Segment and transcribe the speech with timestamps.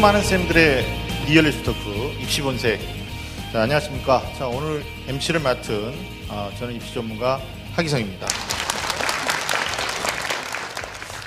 [0.00, 0.84] 많은 쌤들의
[1.26, 2.78] 리얼리스트 토크 입시 본색.
[3.52, 4.22] 자, 안녕하십니까.
[4.38, 5.92] 자, 오늘 MC를 맡은
[6.28, 7.40] 어, 저는 입시 전문가
[7.72, 8.28] 하기성입니다.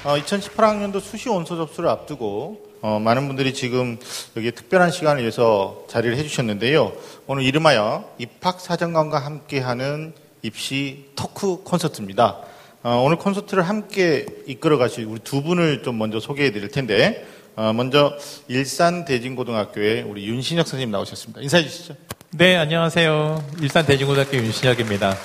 [0.05, 3.97] 어, 2018학년도 수시 원서 접수를 앞두고 어, 많은 분들이 지금
[4.37, 6.93] 여기 특별한 시간을 위해서 자리를 해주셨는데요.
[7.27, 10.13] 오늘 이름하여 입학사정관과 함께하는
[10.43, 12.39] 입시 토크 콘서트입니다.
[12.83, 17.40] 어, 오늘 콘서트를 함께 이끌어 가실 우리 두 분을 좀 먼저 소개해 드릴 텐데 어,
[17.55, 21.41] 먼저 일산 대진고등학교의 우리 윤신혁 선생님 나오셨습니다.
[21.41, 21.95] 인사해 주시죠.
[22.31, 23.43] 네, 안녕하세요.
[23.61, 25.15] 일산 대진고등학교 윤신혁입니다.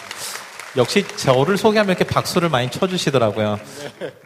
[0.77, 3.59] 역시 저를 소개하면 이렇게 박수를 많이 쳐주시더라고요.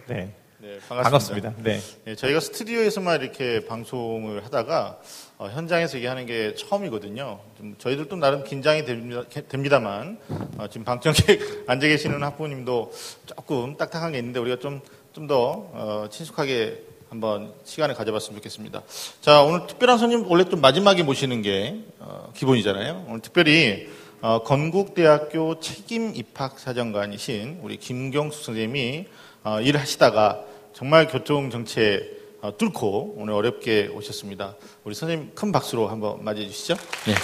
[0.09, 0.33] 네.
[0.59, 1.03] 네, 반갑습니다.
[1.03, 1.55] 반갑습니다.
[1.59, 1.81] 네.
[2.05, 4.99] 네, 저희가 스튜디오에서만 이렇게 방송을 하다가
[5.39, 7.41] 어, 현장에서 이게 하는 게 처음이거든요.
[7.57, 10.19] 좀 저희들도 나름 긴장이 됩니다, 됩니다 만
[10.59, 12.93] 어, 지금 방청객 앉아 계시는 학부모님도
[13.27, 14.81] 조금 딱딱한 게 있는데 우리가 좀
[15.13, 18.83] 좀더 어, 친숙하게 한번 시간을 가져봤으면 좋겠습니다.
[19.21, 23.07] 자, 오늘 특별한 손님 원래 좀 마지막에 모시는 게 어, 기본이잖아요.
[23.09, 23.89] 오늘 특별히
[24.21, 29.07] 어, 건국대학교 책임 입학 사정관이신 우리 김경숙 선생님이
[29.43, 34.55] 어, 일을 하시다가 정말 교통 정체 어, 뚫고 오늘 어렵게 오셨습니다.
[34.85, 36.77] 우리 선생님 큰 박수로 한번 맞이해 주시죠.
[37.07, 37.15] 네.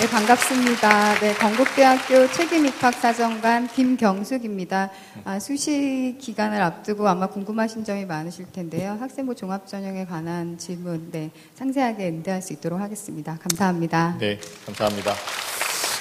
[0.00, 1.18] 네, 반갑습니다.
[1.18, 4.90] 네, 건국대학교 책임입학사정관 김경숙입니다.
[5.24, 8.96] 아, 수시 기간을 앞두고 아마 궁금하신 점이 많으실 텐데요.
[9.00, 13.38] 학생부 종합전형에 관한 질문, 네, 상세하게 응대할 수 있도록 하겠습니다.
[13.40, 14.18] 감사합니다.
[14.20, 15.14] 네, 감사합니다.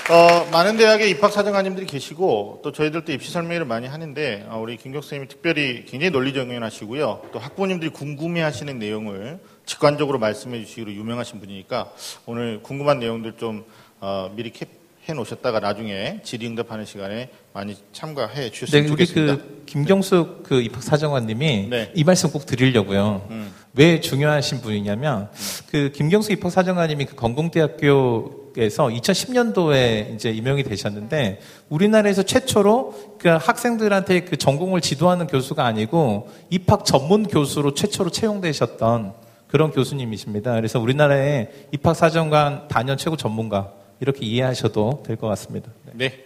[0.10, 5.28] 어, 많은 대학의 입학사정관님들이 계시고 또 저희들도 입시 설명회를 많이 하는데 어, 우리 김경 선생님이
[5.28, 7.24] 특별히 굉장히 논리정연하시고요.
[7.34, 11.92] 또 학부모님들이 궁금해하시는 내용을 직관적으로 말씀해 주시기로 유명하신 분이니까
[12.26, 13.66] 오늘 궁금한 내용들 좀
[14.00, 19.36] 어, 미리 캡해 놓으셨다가 나중에 질의응답하는 시간에 많이 참가해 주셨으면 네, 우리 좋겠습니다.
[19.38, 21.92] 그 김경숙 그 입학 사정관님이 네.
[21.96, 23.28] 이 말씀 꼭 드리려고요.
[23.32, 23.52] 음.
[23.74, 25.30] 왜 중요하신 분이냐면
[25.72, 34.38] 그 김경숙 입학 사정관님이 그 건국대학교에서 2010년도에 이제 임명이 되셨는데 우리나라에서 최초로 그 학생들한테 그
[34.38, 39.14] 전공을 지도하는 교수가 아니고 입학 전문 교수로 최초로 채용되셨던
[39.48, 40.54] 그런 교수님이십니다.
[40.56, 45.72] 그래서 우리나라의 입학사정관 단연 최고 전문가 이렇게 이해하셔도 될 것 같습니다.
[45.86, 45.94] 네.
[46.10, 46.24] 네.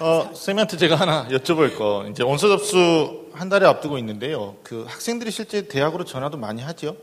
[0.00, 2.06] 어, 쌤한테 제가 하나 여쭤볼 거.
[2.10, 4.56] 이제 원서 접수 한 달에 앞두고 있는데요.
[4.62, 6.96] 그 학생들이 실제 대학으로 전화도 많이 하죠?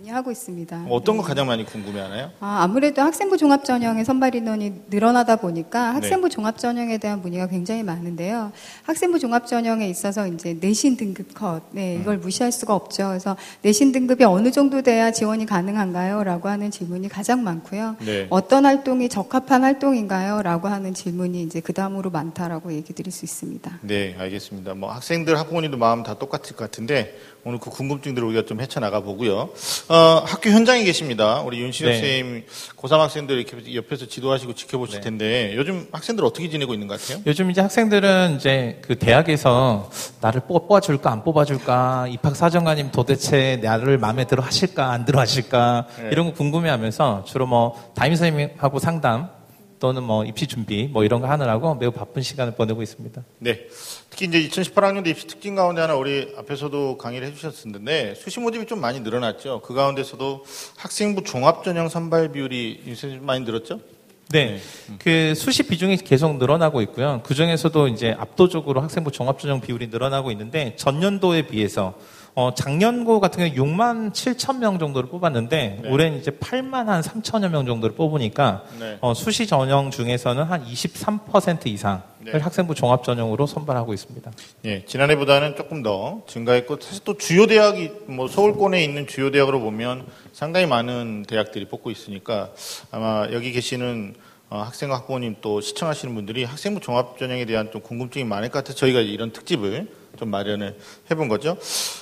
[0.00, 0.86] 네, 많이 하고 있습니다.
[0.88, 2.30] 어떤 거 가장 많이 궁금해 하나요?
[2.40, 5.42] 아, 아무래도 학생부 종합 전형의 선발 인원이 늘어나다 네.
[5.42, 8.50] 보니까 학생부 종합 전형에 대한 문의가 굉장히 많은데요.
[8.84, 12.00] 학생부 종합 전형에 있어서 이제 내신 등급 컷, 네, 음.
[12.00, 13.08] 이걸 무시할 수가 없죠.
[13.08, 16.24] 그래서 내신 등급이 어느 정도 돼야 지원이 가능한가요?
[16.24, 17.96] 라고 하는 질문이 가장 많고요.
[18.00, 18.26] 네.
[18.30, 20.40] 어떤 활동이 적합한 활동인가요?
[20.42, 23.80] 라고 하는 질문이 이제 그 다음으로 많다라고 얘기 드릴 수 있습니다.
[23.82, 24.74] 네, 알겠습니다.
[24.74, 27.14] 뭐 학생들, 학부모님도 마음 다 똑같을 것 같은데
[27.44, 29.50] 오늘 그 궁금증들을 우리가 좀 헤쳐나가 보고요.
[29.88, 31.40] 어, 학교 현장에 계십니다.
[31.40, 31.98] 우리 윤신혁 네.
[31.98, 32.44] 선생님
[32.76, 35.00] 고3 학생들 이렇게 옆에서 지도하시고 지켜보실 네.
[35.00, 37.22] 텐데 요즘 학생들 어떻게 지내고 있는 것 같아요?
[37.26, 39.90] 요즘 이제 학생들은 이제 그 대학에서
[40.20, 46.08] 나를 뽑아줄까 안 뽑아줄까 입학 사정관님 도대체 나를 마음에 들어 하실까 안 들어 하실까 네.
[46.12, 49.39] 이런 거 궁금해하면서 주로 뭐 담임 선생님하고 상담
[49.80, 53.24] 또는 뭐 입시 준비 뭐 이런 거 하느라고 매우 바쁜 시간을 보내고 있습니다.
[53.38, 53.66] 네.
[54.10, 59.00] 특히 이제 2018학년도 입시 특징 가운데 하나 우리 앞에서도 강의를 해주셨었는데 수시 모집이 좀 많이
[59.00, 59.62] 늘어났죠.
[59.62, 60.44] 그 가운데서도
[60.76, 63.80] 학생부 종합 전형 선발 비율이 요새 많이 늘었죠?
[64.28, 64.60] 네.
[65.00, 67.20] 그 수시 비중이 계속 늘어나고 있고요.
[67.24, 71.94] 그 중에서도 이제 압도적으로 학생부 종합 전형 비율이 늘어나고 있는데 전년도에 비해서
[72.34, 75.90] 어, 작년고 같은 경우에 6만 7천 명 정도를 뽑았는데 네.
[75.90, 78.98] 올해는 이제 8만 한 3천여 명 정도를 뽑으니까 네.
[79.00, 82.38] 어, 수시 전형 중에서는 한 23% 이상을 네.
[82.38, 84.30] 학생부 종합 전형으로 선발하고 있습니다.
[84.66, 90.06] 예, 지난해보다는 조금 더 증가했고 사실 또 주요 대학이 뭐 서울권에 있는 주요 대학으로 보면
[90.32, 92.50] 상당히 많은 대학들이 뽑고 있으니까
[92.90, 94.14] 아마 여기 계시는
[94.50, 98.76] 어, 학생과 학부모님 또 시청하시는 분들이 학생부 종합 전형에 대한 좀 궁금증이 많을 것 같아서
[98.78, 100.76] 저희가 이런 특집을 좀 마련을
[101.10, 101.56] 해본 거죠.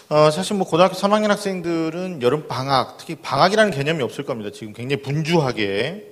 [0.09, 4.51] 어, 사실 뭐 고등학교 3학년 학생들은 여름 방학, 특히 방학이라는 개념이 없을 겁니다.
[4.53, 6.05] 지금 굉장히 분주하게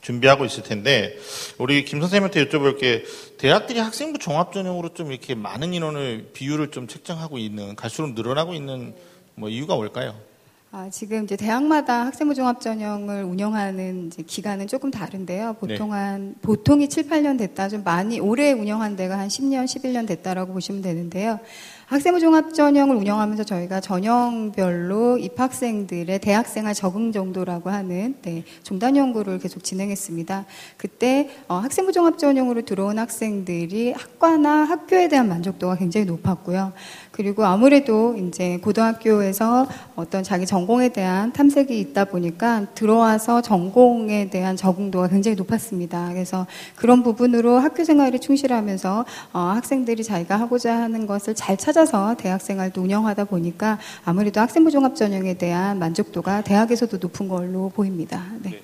[0.00, 1.18] 준비하고 있을 텐데
[1.58, 3.04] 우리 김 선생님한테 여쭤볼 게
[3.36, 8.94] 대학들이 학생부 종합 전형으로 좀 이렇게 많은 인원을 비율을 좀 책정하고 있는 갈수록 늘어나고 있는
[9.34, 10.14] 뭐 이유가 뭘까요?
[10.70, 15.56] 아, 지금 이제 대학마다 학생부 종합 전형을 운영하는 이제 기간은 조금 다른데요.
[15.58, 17.70] 보통 한 보통이 7, 8년 됐다.
[17.70, 21.40] 좀 많이 오래 운영한 데가 한 10년, 11년 됐다라고 보시면 되는데요.
[21.86, 29.64] 학생부 종합 전형을 운영하면서 저희가 전형별로 입학생들의 대학생활 적응 정도라고 하는 네, 종단 연구를 계속
[29.64, 30.44] 진행했습니다.
[30.76, 36.74] 그때 어, 학생부 종합 전형으로 들어온 학생들이 학과나 학교에 대한 만족도가 굉장히 높았고요.
[37.18, 39.66] 그리고 아무래도 이제 고등학교에서
[39.96, 46.10] 어떤 자기 전공에 대한 탐색이 있다 보니까 들어와서 전공에 대한 적응도가 굉장히 높았습니다.
[46.12, 52.40] 그래서 그런 부분으로 학교 생활에 충실하면서 어, 학생들이 자기가 하고자 하는 것을 잘 찾아서 대학
[52.40, 58.26] 생활도 운영하다 보니까 아무래도 학생부 종합 전형에 대한 만족도가 대학에서도 높은 걸로 보입니다.
[58.44, 58.60] 네.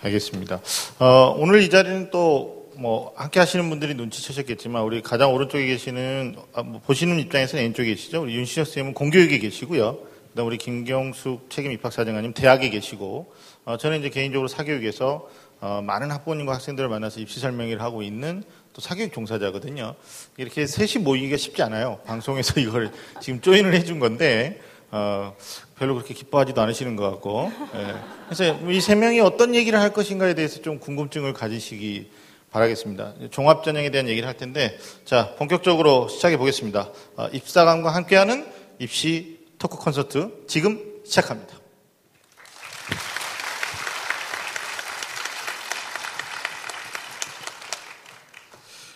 [0.00, 0.62] 알겠습니다.
[0.98, 6.62] 어, 오늘 이 자리는 또 뭐 함께 하시는 분들이 눈치채셨겠지만 우리 가장 오른쪽에 계시는 아,
[6.62, 8.22] 뭐 보시는 입장에서는 왼쪽에 계시죠.
[8.22, 9.98] 우리 윤시혁 선생님은 공교육에 계시고요.
[10.30, 13.32] 그다음 우리 김경숙 책임 입학 사정관님 대학에 계시고
[13.64, 15.28] 어, 저는 이제 개인적으로 사교육에서
[15.60, 18.42] 어, 많은 학부모님과 학생들을 만나서 입시 설명회를 하고 있는
[18.72, 19.94] 또 사교육 종사자거든요.
[20.38, 22.00] 이렇게 셋이 모이기가 쉽지 않아요.
[22.06, 22.90] 방송에서 이걸
[23.20, 24.60] 지금 조인을 해준 건데
[24.90, 25.34] 어,
[25.78, 27.52] 별로 그렇게 기뻐하지도 않으시는 것 같고.
[27.74, 27.94] 예.
[28.26, 32.10] 그래서 이 세 명이 어떤 얘기를 할 것인가에 대해서 좀 궁금증을 가지시기
[32.52, 33.14] 바라겠습니다.
[33.30, 36.90] 종합전형에 대한 얘기를 할 텐데, 자, 본격적으로 시작해 보겠습니다.
[37.16, 38.46] 어, 입사감과 함께하는
[38.78, 41.56] 입시 토크 콘서트 지금 시작합니다.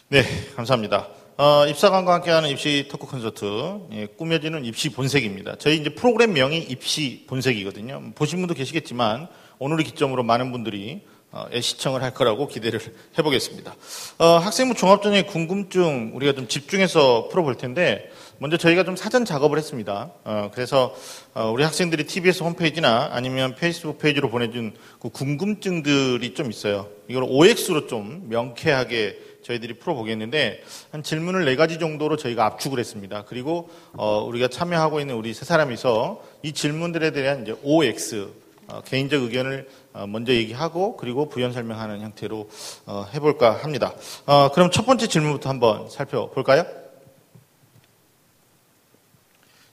[0.08, 0.22] 네,
[0.54, 1.08] 감사합니다.
[1.38, 3.44] 어, 입사관과 함께하는 입시 토크 콘서트,
[3.92, 5.56] 예, 꾸며지는 입시 본색입니다.
[5.58, 8.12] 저희 이제 프로그램 명이 입시 본색이거든요.
[8.14, 11.15] 보신 분도 계시겠지만, 오늘을 기점으로 많은 분들이 어,
[11.60, 12.80] 시청을 할 거라고 기대를
[13.18, 13.74] 해보겠습니다.
[14.18, 20.10] 어, 학생부 종합전형의 궁금증 우리가 좀 집중해서 풀어볼 텐데, 먼저 저희가 좀 사전 작업을 했습니다.
[20.24, 20.94] 어, 그래서
[21.34, 26.88] 어, 우리 학생들이 TBS 홈페이지나 아니면 페이스북 페이지로 보내준 그 궁금증들이 좀 있어요.
[27.08, 33.24] 이걸 OX로 좀 명쾌하게 저희들이 풀어보겠는데 한 질문을 네 가지 정도로 저희가 압축을 했습니다.
[33.26, 38.28] 그리고 어, 우리가 참여하고 있는 우리 세 사람이서 이 질문들에 대한 이제 OX
[38.68, 42.48] 어, 개인적 의견을 어, 먼저 얘기하고 그리고 부연 설명하는 형태로
[42.86, 43.94] 어, 해볼까 합니다.
[44.26, 46.64] 어, 그럼 첫 번째 질문부터 한번 살펴볼까요?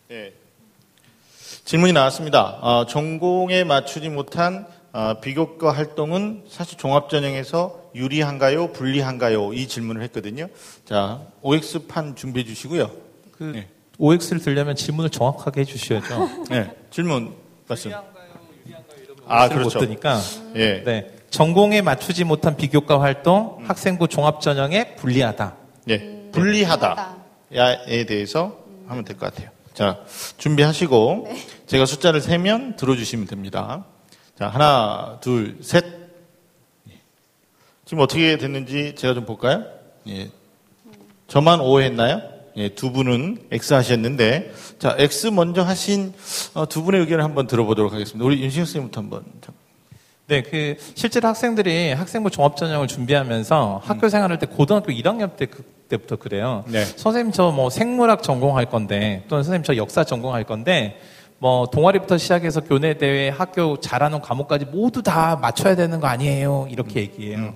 [0.08, 0.34] 네.
[1.66, 2.60] 질문이 나왔습니다.
[2.62, 9.54] 어, 전공에 맞추지 못한 어, 비교과 활동은 사실 종합전형에서 유리한가요, 불리한가요?
[9.54, 10.48] 이 질문을 했거든요.
[10.86, 12.92] 자, OX판 준비해 주시고요.
[13.32, 13.68] 그 네.
[13.98, 16.46] OX를 들려면 질문을 정확하게 해 주셔야죠.
[16.50, 17.34] 네, 질문
[17.68, 17.92] 말씀.
[19.28, 19.80] 아, 그렇죠.
[19.80, 20.20] 못 드니까.
[20.56, 20.84] 예.
[20.84, 21.12] 네.
[21.30, 23.66] 전공에 맞추지 못한 비교과 활동, 음.
[23.68, 25.56] 학생부 종합 전형에 불리하다.
[25.90, 25.96] 예.
[25.96, 28.86] 음, 불리하다에 대해서 음.
[28.88, 29.50] 하면 될 것 같아요.
[29.74, 30.00] 자,
[30.38, 31.38] 준비하시고 네.
[31.66, 33.86] 제가 숫자를 세면 들어주시면 됩니다.
[34.38, 35.84] 자, 하나, 둘, 셋.
[36.90, 36.94] 예.
[37.86, 39.64] 지금 어떻게 됐는지 제가 좀 볼까요?
[40.08, 40.30] 예.
[41.28, 42.22] 저만 O 했나요?
[42.56, 46.14] 예, 두 분은 X 하셨는데, 자, X 먼저 하신
[46.54, 48.24] 어, 두 분의 의견을 한번 들어보도록 하겠습니다.
[48.26, 49.24] 우리 윤신혁 선생님부터 한번.
[50.28, 53.90] 네, 그, 실제로 학생들이 학생부 종합 전형을 준비하면서 음.
[53.90, 56.64] 학교 생활할 때 고등학교 1학년 때 그때부터 그래요.
[56.68, 56.86] 네.
[56.86, 61.00] 선생님 저 뭐 생물학 전공할 건데, 또는 선생님 저 역사 전공할 건데,
[61.40, 67.02] 뭐 동아리부터 시작해서 교내 대회 학교 잘하는 과목까지 모두 다 맞춰야 되는 거 아니에요 이렇게
[67.02, 67.38] 얘기해요.
[67.38, 67.54] 음.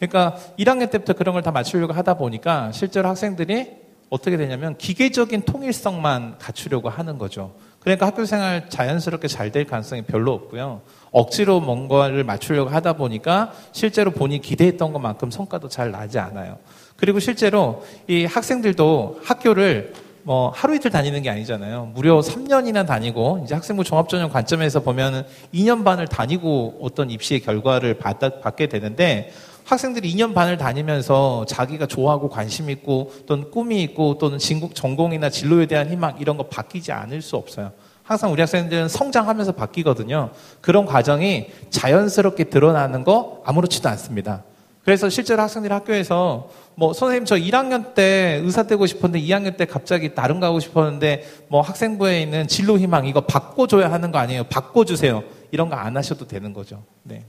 [0.00, 3.68] 그러니까 1학년 때부터 그런 걸 다 맞추려고 하다 보니까 실제로 학생들이
[4.10, 7.54] 어떻게 되냐면 기계적인 통일성만 갖추려고 하는 거죠.
[7.80, 10.82] 그러니까 학교 생활 자연스럽게 잘 될 가능성이 별로 없고요.
[11.12, 16.58] 억지로 뭔가를 맞추려고 하다 보니까 실제로 본인이 기대했던 것만큼 성과도 잘 나지 않아요.
[16.96, 21.92] 그리고 실제로 이 학생들도 학교를 뭐 하루 이틀 다니는 게 아니잖아요.
[21.94, 25.22] 무려 3년이나 다니고 이제 학생부 종합전형 관점에서 보면은
[25.54, 29.32] 2년 반을 다니고 어떤 입시의 결과를 받, 받게 되는데
[29.70, 35.66] 학생들이 2년 반을 다니면서 자기가 좋아하고 관심 있고 또는 꿈이 있고 또는 진국, 전공이나 진로에
[35.66, 37.70] 대한 희망 이런 거 바뀌지 않을 수 없어요.
[38.02, 40.30] 항상 우리 학생들은 성장하면서 바뀌거든요.
[40.60, 44.42] 그런 과정이 자연스럽게 드러나는 거 아무렇지도 않습니다.
[44.84, 50.14] 그래서 실제로 학생들이 학교에서 뭐 선생님 저 1학년 때 의사 되고 싶었는데 2학년 때 갑자기
[50.14, 54.44] 다른 거 하고 싶었는데 뭐 학생부에 있는 진로 희망 이거 바꿔줘야 하는 거 아니에요?
[54.44, 55.22] 바꿔주세요.
[55.52, 56.82] 이런 거 안 하셔도 되는 거죠.
[57.04, 57.24] 네.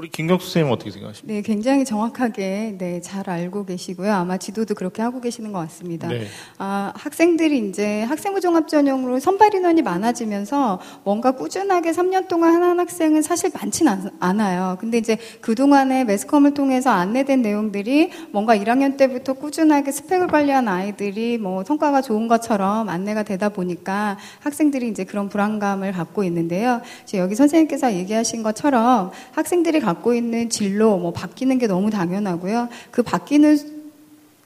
[0.00, 1.34] 우리 김경수 선생님 어떻게 생각하십니까?
[1.34, 4.10] 네, 굉장히 정확하게 네, 잘 알고 계시고요.
[4.10, 6.08] 아마 지도도 그렇게 하고 계시는 것 같습니다.
[6.08, 6.26] 네.
[6.56, 13.20] 아, 학생들이 이제 학생부 종합 전형으로 선발 인원이 많아지면서 뭔가 꾸준하게 3년 동안 하는 학생은
[13.20, 14.78] 사실 많지는 않아요.
[14.80, 21.62] 근데 이제 그동안에 매스컴을 통해서 안내된 내용들이 뭔가 1학년 때부터 꾸준하게 스펙을 관리한 아이들이 뭐
[21.62, 26.80] 성과가 좋은 것처럼 안내가 되다 보니까 학생들이 이제 그런 불안감을 갖고 있는데요.
[27.12, 32.68] 여기 선생님께서 얘기하신 것처럼 학생들이 갖고 있는 진로 뭐 바뀌는 게 너무 당연하고요.
[32.90, 33.58] 그 바뀌는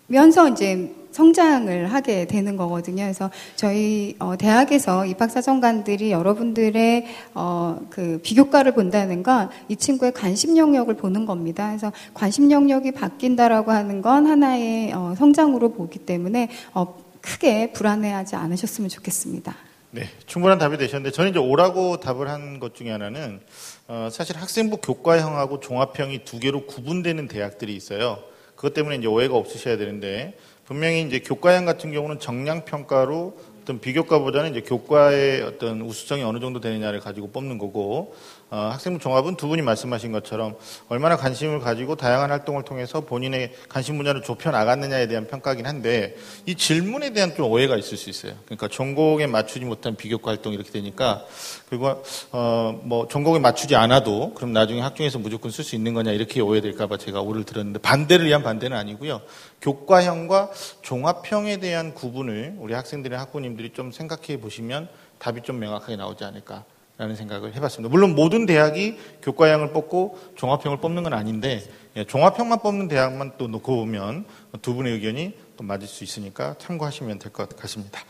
[0.06, 3.04] 면서 이제 성장을 하게 되는 거거든요.
[3.04, 10.94] 그래서 저희 어, 대학에서 입학사정관들이 여러분들의 어, 그 비교과를 본다는 건 이 친구의 관심 영역을
[10.96, 11.68] 보는 겁니다.
[11.68, 18.88] 그래서 관심 영역이 바뀐다라고 하는 건 하나의 어, 성장으로 보기 때문에 어, 크게 불안해하지 않으셨으면
[18.90, 19.54] 좋겠습니다.
[19.92, 23.40] 네, 충분한 답이 되셨는데 저는 이제 오라고 답을 한 것 중에 하나는
[23.86, 28.18] 어, 사실 학생부 교과형하고 종합형이 두 개로 구분되는 대학들이 있어요.
[28.56, 34.52] 그것 때문에 이제 오해가 없으셔야 되는데 분명히 이제 교과형 같은 경우는 정량 평가로 어떤 비교과보다는
[34.52, 39.62] 이제 교과의 어떤 우수성이 어느 정도 되느냐를 가지고 뽑는 거고 어, 학생부 종합은 두 분이
[39.62, 40.56] 말씀하신 것처럼
[40.88, 46.54] 얼마나 관심을 가지고 다양한 활동을 통해서 본인의 관심 분야를 좁혀 나갔느냐에 대한 평가긴 한데 이
[46.54, 48.34] 질문에 대한 좀 오해가 있을 수 있어요.
[48.44, 51.24] 그러니까 전공에 맞추지 못한 비교과 활동 이렇게 되니까
[51.68, 56.40] 그리고 어, 뭐 전공에 맞추지 않아도 그럼 나중에 학종에서 무조건 쓸 수 있는 거냐 이렇게
[56.40, 59.20] 오해될까봐 제가 오를 들었는데 반대를 위한 반대는 아니고요.
[59.60, 60.50] 교과형과
[60.82, 66.64] 종합형에 대한 구분을 우리 학생들의 학부님들이 좀 생각해 보시면 답이 좀 명확하게 나오지 않을까.
[66.96, 67.90] 라는 생각을 해봤습니다.
[67.90, 71.60] 물론 모든 대학이 교과형을 뽑고 종합형을 뽑는 건 아닌데
[71.96, 74.24] 예, 종합형만 뽑는 대학만 또 놓고 보면
[74.62, 78.00] 두 분의 의견이 또 맞을 수 있으니까 참고하시면 될 것 같습니다.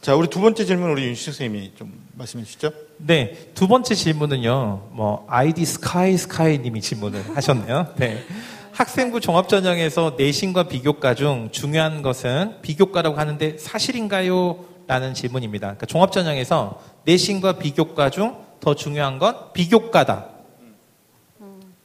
[0.00, 2.72] 자, 우리 두 번째 질문 우리 윤식 선생님이 좀 말씀해 주시죠.
[2.98, 4.88] 네, 두 번째 질문은요.
[4.92, 7.94] 뭐 아이디 스카이 스카이 님이 질문을 하셨네요.
[7.98, 8.24] 네.
[8.72, 14.71] 학생부 종합전형에서 내신과 비교과 중 중요한 것은 비교과라고 하는데 사실인가요?
[14.92, 15.68] 라는 질문입니다.
[15.68, 20.28] 그러니까 종합전형에서 내신과 비교과 중 더 중요한 건 비교과다.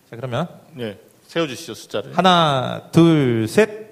[0.10, 2.16] 자, 그러면 네, 세워주시죠 숫자를.
[2.16, 3.88] 하나, 둘, 셋.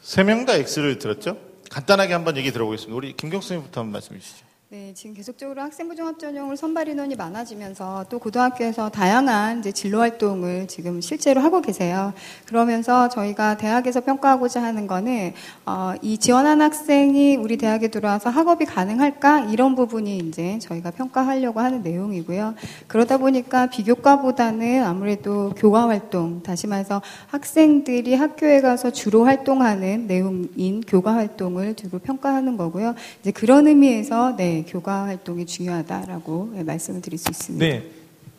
[0.00, 1.36] 세 명 다 X를 들었죠?
[1.70, 2.96] 간단하게 한번 얘기 들어보겠습니다.
[2.96, 4.46] 우리 김경수 님부터 한번 말씀해 주시죠.
[4.70, 10.68] 네, 지금 계속적으로 학생부 종합 전형을 선발 인원이 많아지면서 또 고등학교에서 다양한 이제 진로 활동을
[10.68, 12.12] 지금 실제로 하고 계세요.
[12.44, 15.32] 그러면서 저희가 대학에서 평가하고자 하는 거는
[15.64, 21.82] 어, 이 지원한 학생이 우리 대학에 들어와서 학업이 가능할까 이런 부분이 이제 저희가 평가하려고 하는
[21.82, 22.54] 내용이고요.
[22.88, 31.14] 그러다 보니까 비교과보다는 아무래도 교과 활동, 다시 말해서 학생들이 학교에 가서 주로 활동하는 내용인 교과
[31.14, 32.94] 활동을 주로 평가하는 거고요.
[33.22, 34.57] 이제 그런 의미에서 네.
[34.66, 37.64] 교과 활동이 중요하다라고 말씀을 드릴 수 있습니다.
[37.64, 37.84] 네.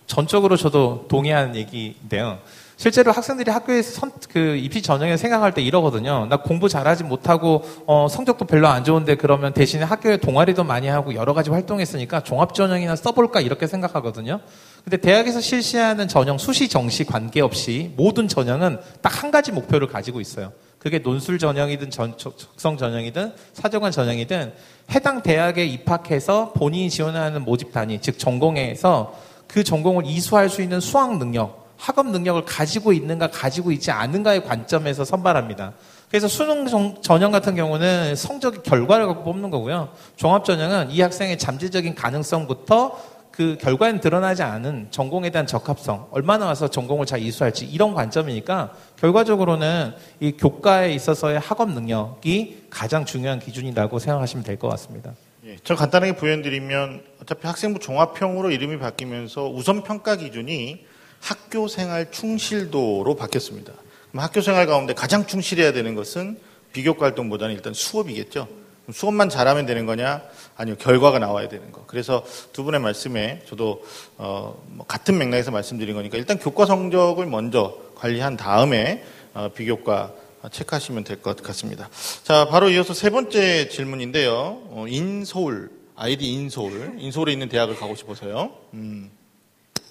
[0.08, 2.40] 전적으로 저도 동의하는 얘기인데요.
[2.80, 6.28] 실제로 학생들이 학교에서 선, 그 입시 전형에 생각할 때 이러거든요.
[6.30, 11.14] 나 공부 잘하지 못하고 어, 성적도 별로 안 좋은데 그러면 대신에 학교에 동아리도 많이 하고
[11.14, 14.40] 여러 가지 활동했으니까 종합 전형이나 써볼까 이렇게 생각하거든요.
[14.86, 20.54] 근데 대학에서 실시하는 전형 수시 정시 관계없이 모든 전형은 딱 한 가지 목표를 가지고 있어요.
[20.78, 24.54] 그게 논술 전형이든 전, 적성 전형이든 사정관 전형이든
[24.92, 29.14] 해당 대학에 입학해서 본인이 지원하는 모집 단위, 즉 전공에서
[29.50, 35.06] 그 전공을 이수할 수 있는 수학 능력, 학업 능력을 가지고 있는가 가지고 있지 않은가의 관점에서
[35.06, 35.74] 선발합니다.
[36.10, 36.66] 그래서 수능
[37.02, 39.90] 전형 같은 경우는 성적 결과를 갖고 뽑는 거고요.
[40.18, 46.68] 종합 전형은 이 학생의 잠재적인 가능성부터 그 결과는 드러나지 않은 전공에 대한 적합성, 얼마나 와서
[46.68, 54.44] 전공을 잘 이수할지 이런 관점이니까 결과적으로는 이 교과에 있어서의 학업 능력이 가장 중요한 기준이라고 생각하시면
[54.44, 55.14] 될 것 같습니다.
[55.46, 60.84] 예, 저 간단하게 부연드리면 어차피 학생부 종합형으로 이름이 바뀌면서 우선 평가 기준이
[61.20, 63.74] 학교 생활 충실도로 바뀌었습니다.
[64.16, 66.40] 학교 생활 가운데 가장 충실해야 되는 것은
[66.74, 68.48] 비교과 활동보다는 일단 수업이겠죠.
[68.92, 70.24] 수업만 잘하면 되는 거냐?
[70.58, 71.84] 아니요, 결과가 나와야 되는 거.
[71.86, 73.84] 그래서 두 분의 말씀에 저도
[74.18, 79.04] 어, 뭐 같은 맥락에서 말씀드린 거니까 일단 교과 성적을 먼저 관리한 다음에
[79.36, 80.14] 어, 비교과
[80.52, 81.90] 체크하시면 될 것 같습니다.
[82.24, 84.32] 자, 바로 이어서 세 번째 질문인데요.
[84.70, 88.52] 어, 인서울, 아이디 인서울, 인서울에 있는 대학을 가고 싶어서요.
[88.74, 89.12] 음,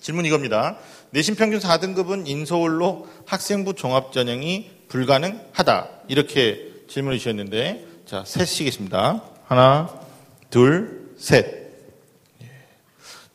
[0.01, 0.79] 질문 이겁니다.
[1.11, 5.89] 내신 평균 4등급은 인서울로 학생부 종합 전형이 불가능하다.
[6.09, 9.23] 이렇게 질문을 주셨는데, 자, 셋이겠습니다.
[9.47, 10.01] 하나,
[10.51, 11.47] 둘, 셋.
[12.43, 12.47] 예.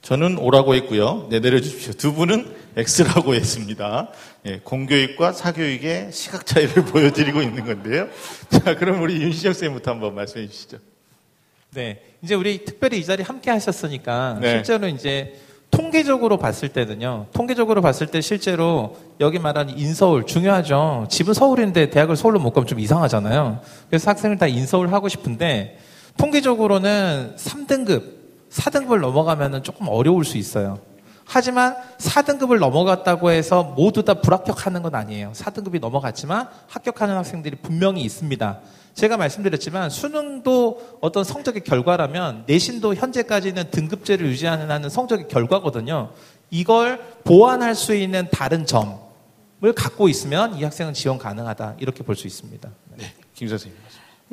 [0.01, 1.27] 저는 오라고 했고요.
[1.29, 1.93] 네, 내려주십시오.
[1.93, 4.09] 두 분은 X라고 했습니다.
[4.45, 8.07] 예, 공교육과 사교육의 시각 차이를 보여드리고 있는 건데요.
[8.49, 10.77] 자, 그럼 우리 윤시영 쌤부터 한번 말씀해 주시죠.
[11.71, 12.01] 네.
[12.23, 14.51] 이제 우리 특별히 이 자리 함께 하셨으니까 네.
[14.51, 15.35] 실제로 이제
[15.73, 17.25] 통계적으로 봤을 때는요.
[17.33, 21.07] 통계적으로 봤을 때 실제로 여기 말하는 인서울 중요하죠.
[21.09, 23.59] 집은 서울인데 대학을 서울로 못 가면 좀 이상하잖아요.
[23.89, 25.79] 그래서 학생을 다 인서울 하고 싶은데
[26.17, 28.03] 통계적으로는 3등급,
[28.51, 30.77] 4등급을 넘어가면 조금 어려울 수 있어요.
[31.33, 35.31] 하지만 4등급을 넘어갔다고 해서 모두 다 불합격하는 건 아니에요.
[35.33, 38.59] 4등급이 넘어갔지만 합격하는 학생들이 분명히 있습니다.
[38.93, 46.11] 제가 말씀드렸지만 수능도 어떤 성적의 결과라면 내신도 현재까지는 등급제를 유지하는 하는 성적의 결과거든요.
[46.51, 48.93] 이걸 보완할 수 있는 다른 점은
[49.75, 52.69] 갖고 있으면 이 학생은 지원 가능하다 이렇게 볼 수 있습니다.
[52.95, 53.82] 네, 김 선생님.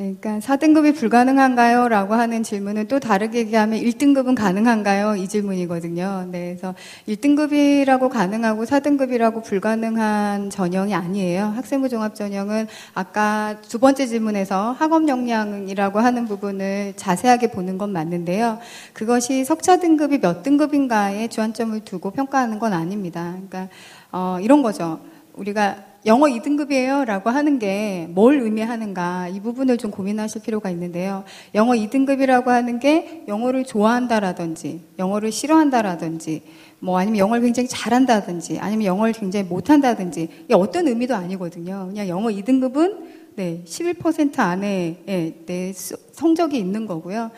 [0.01, 1.89] 네, 그러니까 4등급이 불가능한가요?
[1.89, 5.17] 라고 하는 질문은 또 다르게 얘기하면 1등급은 가능한가요?
[5.17, 6.27] 이 질문이거든요.
[6.31, 6.75] 네, 그래서
[7.07, 11.49] 1등급이라고 가능하고 4등급이라고 불가능한 전형이 아니에요.
[11.49, 18.59] 학생부 종합 전형은 아까 두 번째 질문에서 학업 역량이라고 하는 부분을 자세하게 보는 건 맞는데요.
[18.95, 23.35] 그것이 석차 등급이 몇 등급인가에 주안점을 두고 평가하는 건 아닙니다.
[23.35, 23.69] 그러니까
[24.13, 24.99] 어, 이런 거죠.
[25.35, 31.25] 우리가 영어 2등급이에요 라고 하는 게 뭘 의미하는가 이 부분을 좀 고민하실 필요가 있는데요.
[31.55, 36.43] 영어 2등급이라고 하는 게 영어를 좋아한다라든지 영어를 싫어한다라든지
[36.79, 41.87] 뭐 아니면 영어를 굉장히 잘한다든지 아니면 영어를 굉장히 못한다든지 이게 어떤 의미도 아니거든요.
[41.89, 47.31] 그냥 영어 2등급은 네, 11% 안에 네, 네, 성적이 있는 거고요.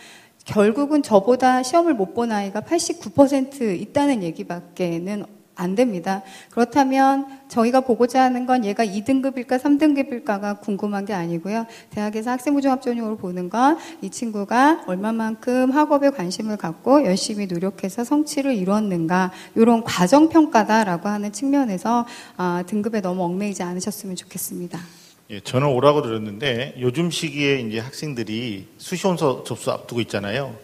[0.44, 5.24] 결국은 저보다 시험을 못 본 아이가 89% 있다는 얘기밖에는
[5.62, 6.22] 안 됩니다.
[6.50, 11.66] 그렇다면 저희가 보고자 하는 건 얘가 2등급일까 3등급일까가 궁금한 게 아니고요.
[11.90, 18.54] 대학에서 학생부 종합 전형으로 보는 건 이 친구가 얼마만큼 학업에 관심을 갖고 열심히 노력해서 성취를
[18.54, 24.78] 이루었는가 이런 과정 평가다라고 하는 측면에서 아, 등급에 너무 얽매이지 않으셨으면 좋겠습니다.
[25.30, 30.56] 예, 저는 오라고 들었는데 요즘 시기에 이제 학생들이 수시원서 접수 앞두고 있잖아요.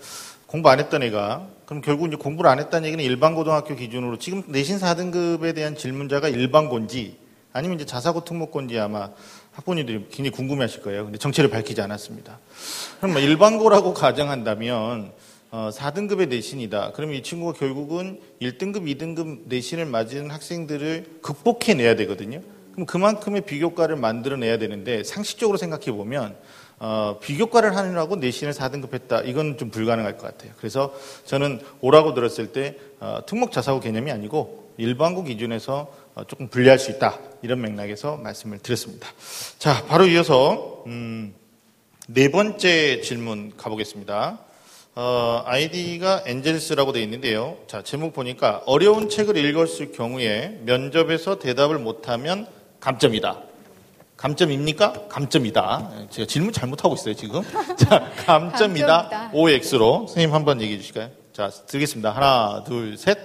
[0.46, 4.42] 공부 안 했던 애가 그럼 결국 이제 공부를 안 했다는 얘기는 일반 고등학교 기준으로 지금
[4.46, 7.18] 내신 4등급에 대한 질문자가 일반고인지
[7.52, 9.10] 아니면 이제 자사고 특목고인지 아마
[9.52, 11.04] 학부모님들이 굉장히 궁금해 하실 거예요.
[11.04, 12.38] 근데 정체를 밝히지 않았습니다.
[13.00, 15.12] 그럼 뭐 일반고라고 가정한다면
[15.50, 16.92] 어, 4등급의 내신이다.
[16.94, 22.40] 그러면 이 친구가 결국은 1등급, 2등급 내신을 맞은 학생들을 극복해내야 되거든요.
[22.72, 26.34] 그럼 그만큼의 비교과를 만들어내야 되는데 상식적으로 생각해 보면
[26.80, 29.20] 어, 비교과를 하느라고 내신을 4등급 했다.
[29.22, 30.52] 이건 좀 불가능할 것 같아요.
[30.58, 30.94] 그래서
[31.24, 36.90] 저는 오라고 들었을 때 어, 특목 자사고 개념이 아니고 일반고 기준에서 어, 조금 분리할 수
[36.90, 37.18] 있다.
[37.42, 39.08] 이런 맥락에서 말씀을 드렸습니다.
[39.58, 41.34] 자, 바로 이어서 음,
[42.06, 44.38] 네 번째 질문 가보겠습니다.
[44.94, 47.56] 어, 아이디가 엔젤스라고 되어 있는데요.
[47.68, 52.46] 자, 제목 보니까 어려운 책을 읽었을 경우에 면접에서 대답을 못하면
[52.80, 53.47] 감점이다.
[54.18, 55.06] 감점입니까?
[55.08, 56.08] 감점이다.
[56.10, 57.40] 제가 질문 잘못하고 있어요, 지금.
[57.78, 59.08] 자, 감점이다.
[59.08, 59.30] 감점이다.
[59.32, 60.06] OX로.
[60.08, 61.10] 선생님 한번 얘기해 주실까요?
[61.32, 62.10] 자, 드리겠습니다.
[62.10, 63.16] 하나, 둘, 셋.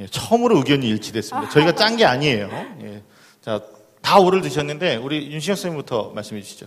[0.00, 1.50] 예, 처음으로 의견이 일치됐습니다.
[1.50, 2.48] 저희가 짠 게 아니에요.
[2.82, 3.02] 예.
[3.42, 3.60] 자,
[4.00, 6.66] 다 오를 드셨는데, 우리 윤신혁 선생님부터 말씀해 주시죠.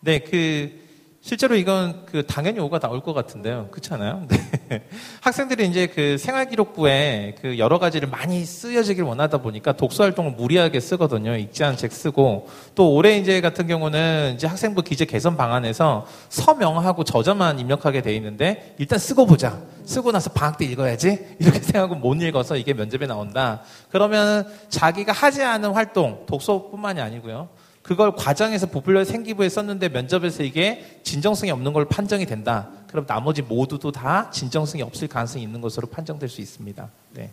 [0.00, 0.80] 네, 그,
[1.26, 3.68] 실제로 이건 그 당연히 오가 나올 것 같은데요.
[3.70, 4.26] 그렇지 않아요?
[4.68, 4.82] 네.
[5.22, 11.34] 학생들이 이제 그 생활기록부에 그 여러 가지를 많이 쓰여지길 원하다 보니까 독서 활동을 무리하게 쓰거든요.
[11.34, 17.04] 읽지 않은 책 쓰고 또 올해 이제 같은 경우는 이제 학생부 기재 개선 방안에서 서명하고
[17.04, 19.58] 저자만 입력하게 돼 있는데 일단 쓰고 보자.
[19.86, 21.26] 쓰고 나서 방학 때 읽어야지.
[21.40, 23.62] 이렇게 생각하고 못 읽어서 이게 면접에 나온다.
[23.88, 27.48] 그러면 자기가 하지 않은 활동, 독서뿐만이 아니고요.
[27.84, 32.70] 그걸 과정에서 부풀려 생기부에 썼는데 면접에서 이게 진정성이 없는 걸 판정이 된다.
[32.86, 36.88] 그럼 나머지 모두도 다 진정성이 없을 가능성이 있는 것으로 판정될 수 있습니다.
[37.12, 37.30] 네.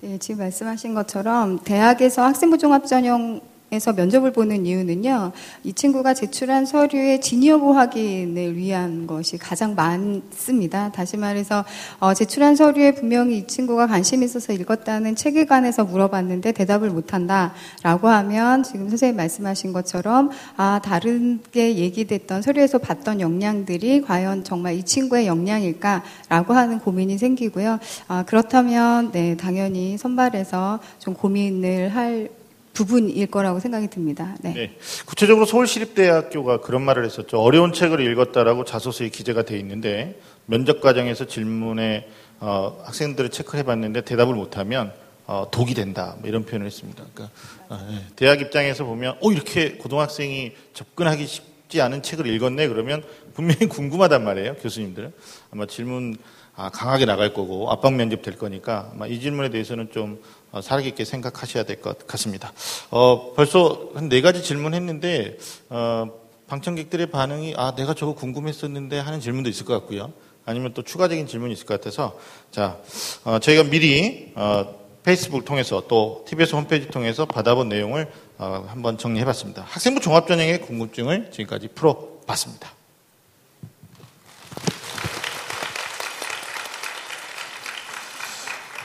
[0.00, 5.32] 네, 지금 말씀하신 것처럼 대학에서 학생부 종합 전형 에서 면접을 보는 이유는요,
[5.64, 10.92] 이 친구가 제출한 서류의 진위 여부 확인을 위한 것이 가장 많습니다.
[10.92, 11.64] 다시 말해서,
[11.98, 17.54] 어, 제출한 서류에 분명히 이 친구가 관심 있어서 읽었다는 책에 관해서 물어봤는데 대답을 못한다.
[17.82, 24.82] 라고 하면 지금 선생님 말씀하신 것처럼, 아, 다른게 얘기됐던 서류에서 봤던 역량들이 과연 정말 이
[24.82, 26.02] 친구의 역량일까?
[26.28, 27.78] 라고 하는 고민이 생기고요.
[28.08, 32.41] 아, 그렇다면, 네, 당연히 선발에서 좀 고민을 할
[32.72, 34.34] 부분일 거라고 생각이 듭니다.
[34.40, 34.52] 네.
[34.54, 34.76] 네.
[35.06, 37.40] 구체적으로 서울시립대학교가 그런 말을 했었죠.
[37.40, 42.08] 어려운 책을 읽었다라고 자소서에 기재가 돼 있는데 면접 과정에서 질문에
[42.40, 44.92] 어, 학생들을 체크를 해봤는데 대답을 못하면
[45.26, 47.04] 어, 독이 된다 뭐 이런 표현을 했습니다.
[47.14, 47.36] 그러니까
[47.68, 48.04] 어, 네.
[48.16, 53.04] 대학 입장에서 보면 어 이렇게 고등학생이 접근하기 쉽지 않은 책을 읽었네 그러면
[53.34, 55.12] 분명히 궁금하단 말이에요 교수님들은
[55.52, 56.16] 아마 질문
[56.54, 61.04] 아, 강하게 나갈 거고 압박 면접 될 거니까 아마 이 질문에 대해서는 좀 어, 살아있게
[61.04, 62.52] 생각하셔야 될 것 같습니다.
[62.90, 65.38] 어, 벌써 한 네 가지 질문했는데
[65.70, 66.10] 어,
[66.48, 70.12] 방청객들의 반응이 아 내가 저거 궁금했었는데 하는 질문도 있을 것 같고요.
[70.44, 72.18] 아니면 또 추가적인 질문이 있을 것 같아서
[72.50, 72.78] 자
[73.24, 79.62] 어, 저희가 미리 어, 페이스북 통해서 또 TBS 홈페이지 통해서 받아본 내용을 어, 한번 정리해봤습니다.
[79.62, 82.81] 학생부 종합전형의 궁금증을 지금까지 풀어봤습니다.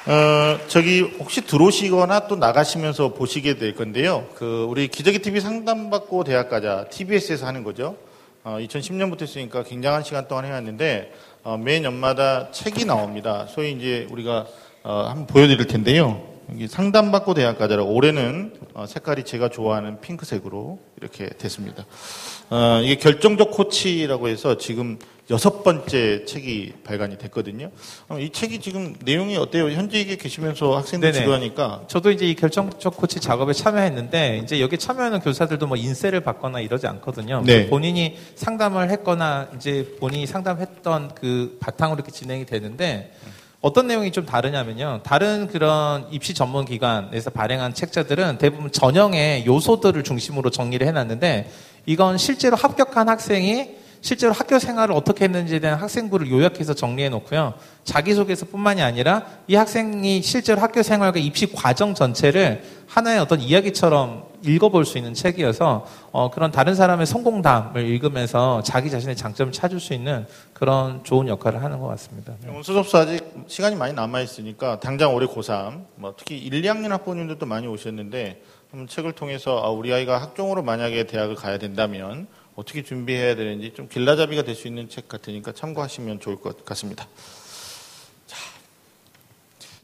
[0.08, 4.26] 어, 저기 혹시 들어오시거나 또 나가시면서 보시게 될 건데요.
[4.36, 7.98] 그 우리 기저귀 TV 상담받고 대학 가자 TBS에서 하는 거죠.
[8.46, 11.12] 어, 2010년부터 했으니까 굉장한 시간 동안 해왔는데
[11.43, 13.48] 어, 매 연마다 책이 나옵니다.
[13.50, 14.48] 소위 이제 우리가
[14.84, 16.37] 어, 한번 보여드릴 텐데요.
[16.50, 21.86] 여기 상담받고 대학가자라고 올해는 어, 색깔이 제가 좋아하는 핑크색으로 이렇게 됐습니다.
[22.50, 24.98] 어, 이게 결정적 코치라고 해서 지금
[25.30, 27.70] 여섯 번째 책이 발간이 됐거든요.
[28.08, 29.70] 어, 이 책이 지금 내용이 어때요?
[29.70, 31.22] 현직에 계시면서 학생들 네네.
[31.22, 36.62] 지도하니까 저도 이제 이 결정적 코치 작업에 참여했는데 이제 여기 참여하는 교사들도 뭐 인세를 받거나
[36.62, 37.44] 이러지 않거든요.
[37.46, 37.68] 네.
[37.68, 43.12] 본인이 상담을 했거나 이제 본인이 상담했던 그 바탕으로 이렇게 진행이 되는데
[43.60, 45.02] 어떤 내용이 좀 다르냐면요.
[45.04, 51.50] 다른 그런 입시 전문 기관에서 발행한 책자들은 대부분 전형의 요소들을 중심으로 정리를 해놨는데
[51.88, 53.77] 이건 실제로 합격한 학생이
[54.08, 57.56] 실제로 학교 생활을 어떻게 했는지에 대한 학생부를 요약해서 정리해 놓고요.
[57.84, 64.98] 자기소개서뿐만이 아니라 이 학생이 실제로 학교 생활과 입시 과정 전체를 하나의 어떤 이야기처럼 읽어볼 수
[64.98, 71.04] 있는 책이어서 어, 그런 다른 사람의 성공담을 읽으면서 자기 자신의 장점을 찾을 수 있는 그런
[71.04, 72.34] 좋은 역할을 하는 것 같습니다.
[72.41, 72.50] 네.
[72.50, 77.46] 오늘 수접수 아직 시간이 많이 남아 있으니까 당장 올해 고3, 뭐 특히 1, 2학년 학부모님들도
[77.46, 78.41] 많이 오셨는데
[78.88, 84.41] 책을 통해서 아, 우리 아이가 학종으로 만약에 대학을 가야 된다면 어떻게 준비해야 되는지 좀 길라잡이가
[84.43, 87.08] 될 수 있는 책 같으니까 참고하시면 좋을 것 같습니다.
[88.26, 88.38] 자,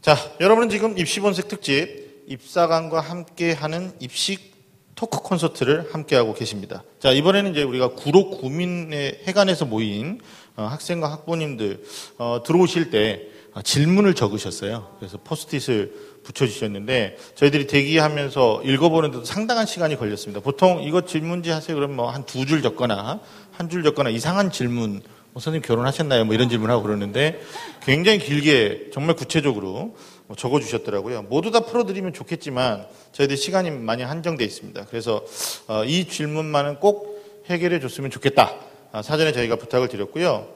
[0.01, 4.51] 자 여러분은 지금 입시본색 특집 입사관과 함께하는 입시
[4.95, 6.83] 토크 콘서트를 함께하고 계십니다.
[6.99, 10.19] 자, 이번에는 이제 우리가 구로 구민의 해관에서 모인
[10.55, 11.83] 어, 학생과 학부모님들
[12.17, 14.95] 어, 들어오실 때 어, 질문을 적으셨어요.
[14.97, 20.41] 그래서 포스트잇을 붙여주셨는데 저희들이 대기하면서 읽어보는데도 상당한 시간이 걸렸습니다.
[20.41, 23.19] 보통 이거 질문지 하세요 그러면 뭐 한 두 줄 적거나
[23.51, 25.01] 한 줄 적거나 이상한 질문
[25.33, 26.25] 뭐 선생님 결혼하셨나요?
[26.25, 27.41] 뭐 이런 질문하고 그러는데
[27.83, 29.95] 굉장히 길게 정말 구체적으로
[30.27, 31.23] 뭐 적어주셨더라고요.
[31.23, 34.86] 모두 다 풀어드리면 좋겠지만 저희들 시간이 많이 한정돼 있습니다.
[34.89, 35.23] 그래서
[35.67, 38.53] 어, 이 질문만은 꼭 해결해 줬으면 좋겠다.
[38.91, 40.47] 아, 사전에 저희가 부탁을 드렸고요.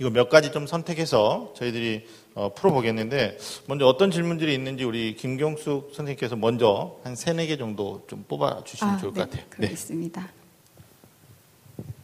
[0.00, 6.34] 이거 몇 가지 좀 선택해서 저희들이 어, 풀어보겠는데 먼저 어떤 질문들이 있는지 우리 김경숙 선생님께서
[6.34, 9.44] 먼저 한 세네 개 정도 좀 뽑아 주시면 좋을 것 네, 같아요.
[9.50, 10.28] 그러겠습니다.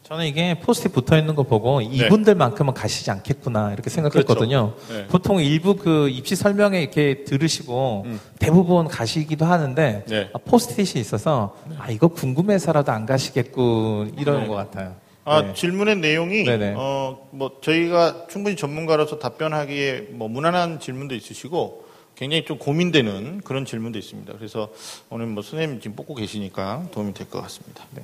[0.04, 1.86] 저는 이게 포스트잇 붙어 있는 거 보고 네.
[1.86, 4.74] 이분들만큼은 가시지 않겠구나 이렇게 생각했거든요.
[4.74, 4.92] 그렇죠.
[4.92, 5.06] 네.
[5.06, 8.20] 보통 일부 그 입시 설명회 이렇게 들으시고 음.
[8.38, 10.30] 대부분 가시기도 하는데 네.
[10.32, 14.46] 아, 포스트잇이 있어서 아 이거 궁금해서라도 안 가시겠군 이러는 네.
[14.48, 14.96] 것 같아요.
[15.24, 15.54] 아, 네.
[15.54, 16.74] 질문의 내용이 네네.
[16.76, 21.84] 어, 뭐 저희가 충분히 전문가로서 답변하기에 뭐 무난한 질문도 있으시고
[22.16, 24.32] 굉장히 좀 고민되는 그런 질문도 있습니다.
[24.38, 24.68] 그래서
[25.10, 27.84] 오늘 뭐 선생님 지금 뽑고 계시니까 도움이 될 것 같습니다.
[27.94, 28.02] 네.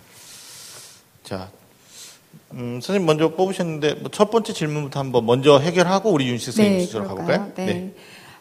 [1.24, 1.48] 자,
[2.52, 6.86] 음, 선생님 먼저 뽑으셨는데 뭐 첫 번째 질문부터 한번 먼저 해결하고 우리 윤식 선생님 네,
[6.86, 7.38] 수로 그럴까요?
[7.38, 7.66] 가볼까요?
[7.66, 7.94] 네.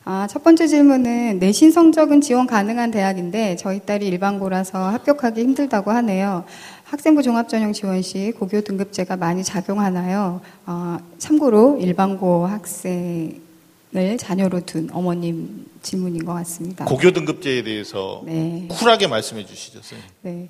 [0.08, 6.46] 아, 첫 번째 질문은 내신 성적은 지원 가능한 대학인데 저희 딸이 일반고라서 합격하기 힘들다고 하네요.
[6.86, 10.40] 학생부 종합전형 지원 시 고교 등급제가 많이 작용하나요?
[10.68, 13.40] 어, 참고로 일반고 학생을
[14.20, 16.86] 자녀로 둔 어머님 질문인 것 같습니다.
[16.86, 18.68] 고교 등급제에 대해서 네.
[18.70, 20.06] 쿨하게 말씀해 주시죠, 선생님.
[20.22, 20.50] 네.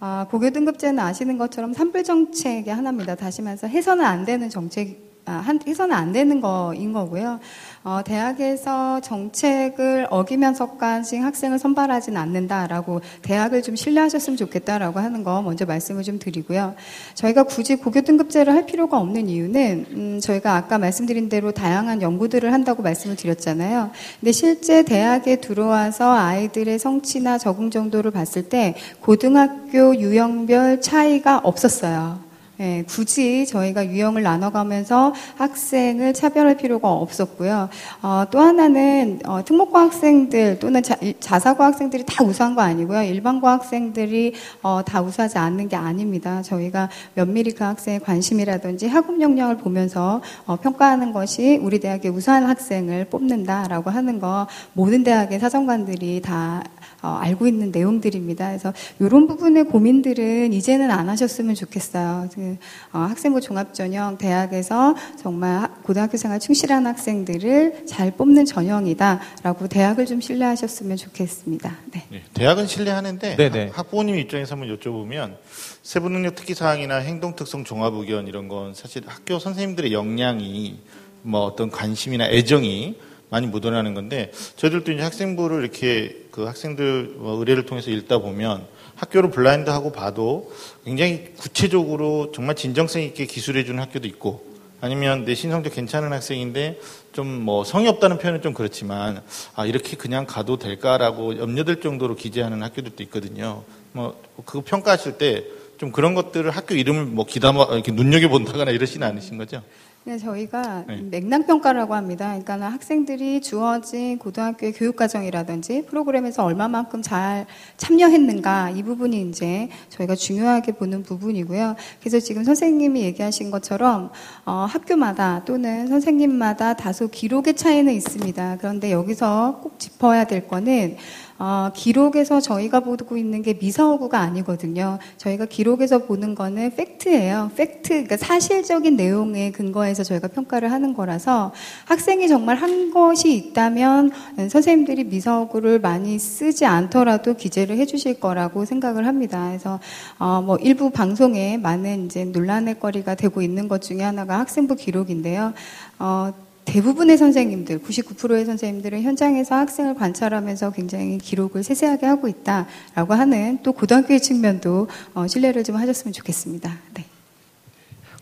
[0.00, 3.14] 아, 고교 등급제는 아시는 것처럼 산불 정책의 하나입니다.
[3.14, 7.40] 다시 말해서 해서는 안 되는 정책, 아, 한, 해서는 안 되는 거인 거고요.
[7.82, 16.02] 어, 대학에서 정책을 어기면서까지 학생을 선발하지는 않는다라고 대학을 좀 신뢰하셨으면 좋겠다라고 하는 거 먼저 말씀을
[16.02, 16.74] 좀 드리고요.
[17.14, 22.52] 저희가 굳이 고교 등급제를 할 필요가 없는 이유는 음, 저희가 아까 말씀드린 대로 다양한 연구들을
[22.52, 23.90] 한다고 말씀을 드렸잖아요.
[24.20, 32.29] 근데 실제 대학에 들어와서 아이들의 성취나 적응 정도를 봤을 때 고등학교 유형별 차이가 없었어요.
[32.60, 37.70] 예, 굳이 저희가 유형을 나눠가면서 학생을 차별할 필요가 없었고요.
[38.02, 43.02] 어, 또 하나는 어, 특목고 학생들 또는 자, 자사고 학생들이 다 우수한 거 아니고요.
[43.02, 46.42] 일반고 학생들이 어, 다 우수하지 않는 게 아닙니다.
[46.42, 53.06] 저희가 면밀히 그 학생의 관심이라든지 학업 역량을 보면서 어, 평가하는 것이 우리 대학의 우수한 학생을
[53.06, 56.62] 뽑는다라고 하는 거 모든 대학의 사정관들이 다
[57.02, 58.48] 어, 알고 있는 내용들입니다.
[58.48, 62.28] 그래서 이런 부분의 고민들은 이제는 안 하셨으면 좋겠어요.
[62.34, 62.56] 그,
[62.92, 70.06] 어, 학생부 종합 전형 대학에서 정말 학- 고등학교 생활 충실한 학생들을 잘 뽑는 전형이다라고 대학을
[70.06, 71.76] 좀 신뢰하셨으면 좋겠습니다.
[71.92, 72.04] 네.
[72.10, 73.66] 네, 대학은 신뢰하는데 네네.
[73.68, 75.36] 학- 학부모님 입장에서 한번 여쭤보면
[75.82, 80.78] 세부능력 특기 사항이나 행동 특성 종합 의견 이런 건 사실 학교 선생님들의 역량이
[81.22, 82.96] 뭐 어떤 관심이나 애정이
[83.30, 88.66] 많이 묻어나는 건데 저희들도 이제 학생부를 이렇게 그 학생들 뭐 의뢰를 통해서 읽다 보면
[88.96, 90.52] 학교를 블라인드하고 봐도
[90.84, 94.44] 굉장히 구체적으로 정말 진정성 있게 기술해 주는 학교도 있고
[94.82, 96.80] 아니면 내 신 성적 괜찮은 학생인데
[97.12, 99.22] 좀 뭐 성의 없다는 표현은 좀 그렇지만
[99.54, 103.62] 아 이렇게 그냥 가도 될까라고 염려될 정도로 기재하는 학교들도 있거든요.
[103.92, 105.44] 뭐 그거 평가하실 때
[105.80, 109.62] 좀 그런 것들을 학교 이름을 뭐 기담아 이렇게 눈여겨 본다거나 이러시는 않으신 거죠?
[110.04, 111.02] 네, 저희가 네.
[111.10, 112.28] 맥락 평가라고 합니다.
[112.42, 117.44] 그러니까 학생들이 주어진 고등학교의 교육 과정이라든지 프로그램에서 얼마만큼 잘
[117.76, 121.76] 참여했는가 이 부분이 이제 저희가 중요하게 보는 부분이고요.
[122.00, 124.10] 그래서 지금 선생님이 얘기하신 것처럼
[124.46, 128.56] 어, 학교마다 또는 선생님마다 다소 기록의 차이는 있습니다.
[128.56, 130.96] 그런데 여기서 꼭 짚어야 될 거는
[131.42, 134.98] 어, 기록에서 저희가 보고 있는 게 미사오구가 아니거든요.
[135.16, 137.52] 저희가 기록에서 보는 거는 팩트예요.
[137.56, 141.52] 팩트, 그러니까 사실적인 내용에 근거해서 저희가 평가를 하는 거라서
[141.86, 144.12] 학생이 정말 한 것이 있다면
[144.50, 149.46] 선생님들이 미사오구를 많이 쓰지 않더라도 기재를 해주실 거라고 생각을 합니다.
[149.48, 149.80] 그래서
[150.18, 155.54] 어, 뭐 일부 방송에 많은 이제 논란의 거리가 되고 있는 것 중에 하나가 학생부 기록인데요.
[155.98, 156.34] 어,
[156.70, 164.22] 대부분의 선생님들, 99%의 선생님들은 현장에서 학생을 관찰하면서 굉장히 기록을 세세하게 하고 있다라고 하는 또 고등학교의
[164.22, 166.78] 측면도 어, 신뢰를 좀 하셨으면 좋겠습니다.
[166.94, 167.04] 네.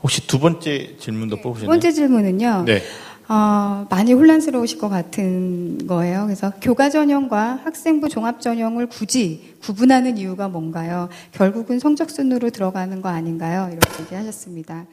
[0.02, 1.68] 혹시 두 번째 질문도 두 뽑으셨나요?
[1.68, 2.64] 번째 질문은요.
[2.64, 2.82] 네.
[3.28, 6.24] 어, 많이 혼란스러우실 것 같은 거예요.
[6.24, 11.11] 그래서 교과 전형과 학생부 종합 전형을 굳이 구분하는 이유가 뭔가요?
[11.32, 13.68] 결국은 성적 순으로 들어가는 거 아닌가요?
[13.70, 14.87] 이렇게 얘기하셨습니다.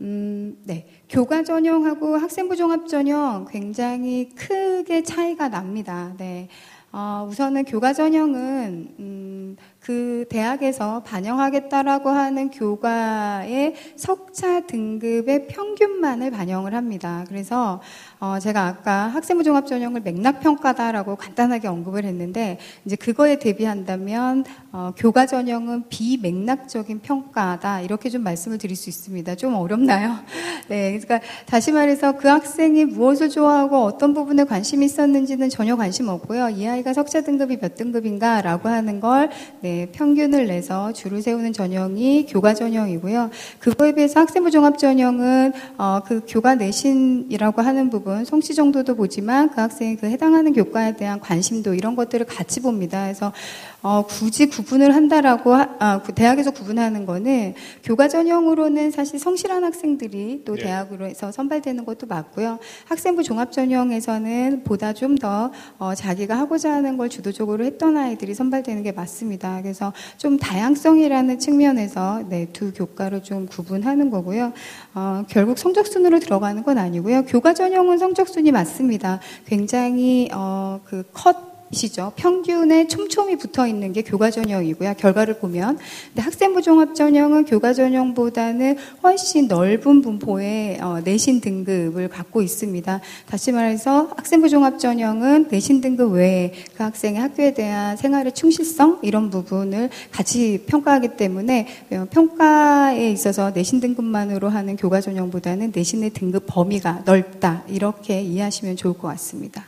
[0.00, 0.86] 음, 네.
[1.08, 6.14] 교과 전형하고 학생부 종합 전형 굉장히 크게 차이가 납니다.
[6.16, 6.48] 네.
[6.92, 17.24] 어, 우선은 교과 전형은 음, 그 대학에서 반영하겠다라고 하는 교과의 석차 등급의 평균만을 반영을 합니다.
[17.28, 17.80] 그래서
[18.18, 24.92] 어, 제가 아까 학생부 종합 전형을 맥락 평가다라고 간단하게 언급을 했는데 이제 그거에 대비한다면 어,
[24.96, 29.34] 교과 전형은 비맥락적인 평가다 이렇게 좀 말씀을 드릴 수 있습니다.
[29.34, 30.14] 좀 어렵나요?
[30.68, 36.50] 네, 그러니까 다시 말해서 그 학생이 무엇을 좋아하고 어떤 부분에 관심이 있었는지는 전혀 관심 없고요.
[36.50, 39.30] 이 아이가 석차 등급이 몇 등급인가라고 하는 걸
[39.60, 43.30] 네, 평균을 내서 줄을 세우는 전형이 교과 전형이고요.
[43.58, 49.60] 그거에 비해서 학생부 종합 전형은 어, 그 교과 내신이라고 하는 부분 성취 정도도 보지만 그
[49.60, 53.02] 학생이 그 해당하는 교과에 대한 관심도 이런 것들을 같이 봅니다.
[53.02, 53.32] 그래서
[53.82, 60.42] 어, 굳이 구분을 한다라고 하, 아, 그 대학에서 구분하는 거는 교과 전형으로는 사실 성실한 학생들이
[60.44, 60.64] 또 네.
[60.64, 62.58] 대학으로서 선발되는 것도 맞고요.
[62.86, 68.92] 학생부 종합 전형에서는 보다 좀더 어, 자기가 하고자 하는 걸 주도적으로 했던 아이들이 선발되는 게
[68.92, 69.62] 맞습니다.
[69.62, 74.52] 그래서 좀 다양성이라는 측면에서 네, 두 교과를 좀 구분하는 거고요.
[74.94, 77.24] 어, 결국 성적 순으로 들어가는 건 아니고요.
[77.24, 79.20] 교과 전형은 성적 순이 맞습니다.
[79.46, 81.49] 굉장히 어, 그 컷.
[81.72, 82.12] 시죠.
[82.16, 84.94] 평균에 촘촘히 붙어 있는 게 교과 전형이고요.
[84.98, 85.78] 결과를 보면.
[86.08, 93.00] 근데 학생부 종합 전형은 교과 전형보다는 훨씬 넓은 분포의 어, 내신 등급을 갖고 있습니다.
[93.28, 99.30] 다시 말해서 학생부 종합 전형은 내신 등급 외에 그 학생의 학교에 대한 생활의 충실성 이런
[99.30, 107.02] 부분을 같이 평가하기 때문에 어, 평가에 있어서 내신 등급만으로 하는 교과 전형보다는 내신의 등급 범위가
[107.04, 107.62] 넓다.
[107.68, 109.64] 이렇게 이해하시면 좋을 것 같습니다.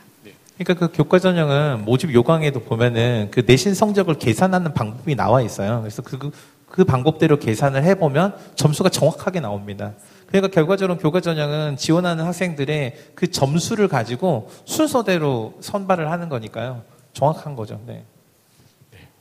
[0.57, 5.81] 그러니까 그 교과 전형은 모집 요강에도 보면은 그 내신 성적을 계산하는 방법이 나와 있어요.
[5.81, 6.31] 그래서 그,
[6.67, 9.93] 그 방법대로 계산을 해보면 점수가 정확하게 나옵니다.
[10.27, 16.83] 그러니까 결과적으로 교과 전형은 지원하는 학생들의 그 점수를 가지고 순서대로 선발을 하는 거니까요.
[17.13, 17.79] 정확한 거죠.
[17.85, 18.03] 네.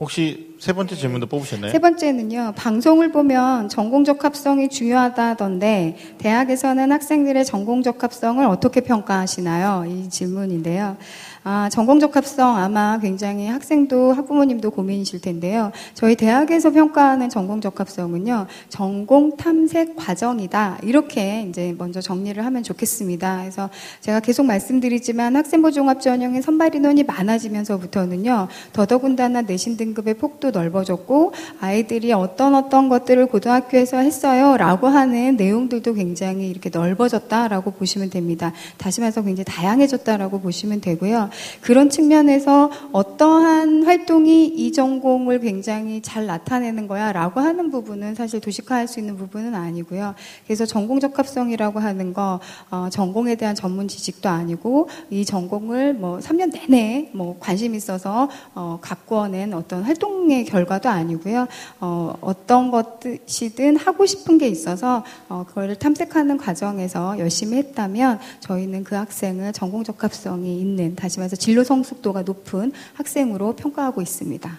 [0.01, 1.73] 혹시 세 번째 질문도 뽑으셨나요?
[1.73, 9.87] 세 번째는요, 방송을 보면 전공 적합성이 중요하다던데, 대학에서는 학생들의 전공 적합성을 어떻게 평가하시나요?
[9.89, 10.99] 이 질문인데요.
[11.45, 15.73] 아, 전공 적합성 아마 굉장히 학생도 학부모님도 고민이실 텐데요.
[15.95, 20.79] 저희 대학에서 평가하는 전공 적합성은요, 전공 탐색 과정이다.
[20.85, 23.39] 이렇게 이제 먼저 정리를 하면 좋겠습니다.
[23.41, 23.69] 그래서
[24.01, 32.13] 제가 계속 말씀드리지만 학생부 종합 전형의 선발 인원이 많아지면서부터는요, 더더군다나 내신 등급의 폭도 넓어졌고, 아이들이
[32.13, 34.57] 어떤 어떤 것들을 고등학교에서 했어요.
[34.57, 38.53] 라고 하는 내용들도 굉장히 이렇게 넓어졌다라고 보시면 됩니다.
[38.79, 41.31] 다시 말해서 굉장히 다양해졌다라고 보시면 되고요.
[41.61, 48.89] 그런 측면에서 어떠한 활동이 이 전공을 굉장히 잘 나타내는 거야 라고 하는 부분은 사실 도식화할
[48.89, 50.15] 수 있는 부분은 아니고요.
[50.47, 56.53] 그래서 전공 적합성이라고 하는 거, 어, 전공에 대한 전문 지식도 아니고 이 전공을 뭐 3년
[56.53, 61.49] 내내 뭐 관심 있어서 어, 가꾸어낸 어떤 활동 의 결과도 아니고요.
[61.81, 68.95] 어, 어떤 것이든 하고 싶은 게 있어서 어, 그거를 탐색하는 과정에서 열심히 했다면 저희는 그
[68.95, 74.59] 학생을 전공 적합성이 있는 다시 말해서 진로 성숙도가 높은 학생으로 평가하고 있습니다.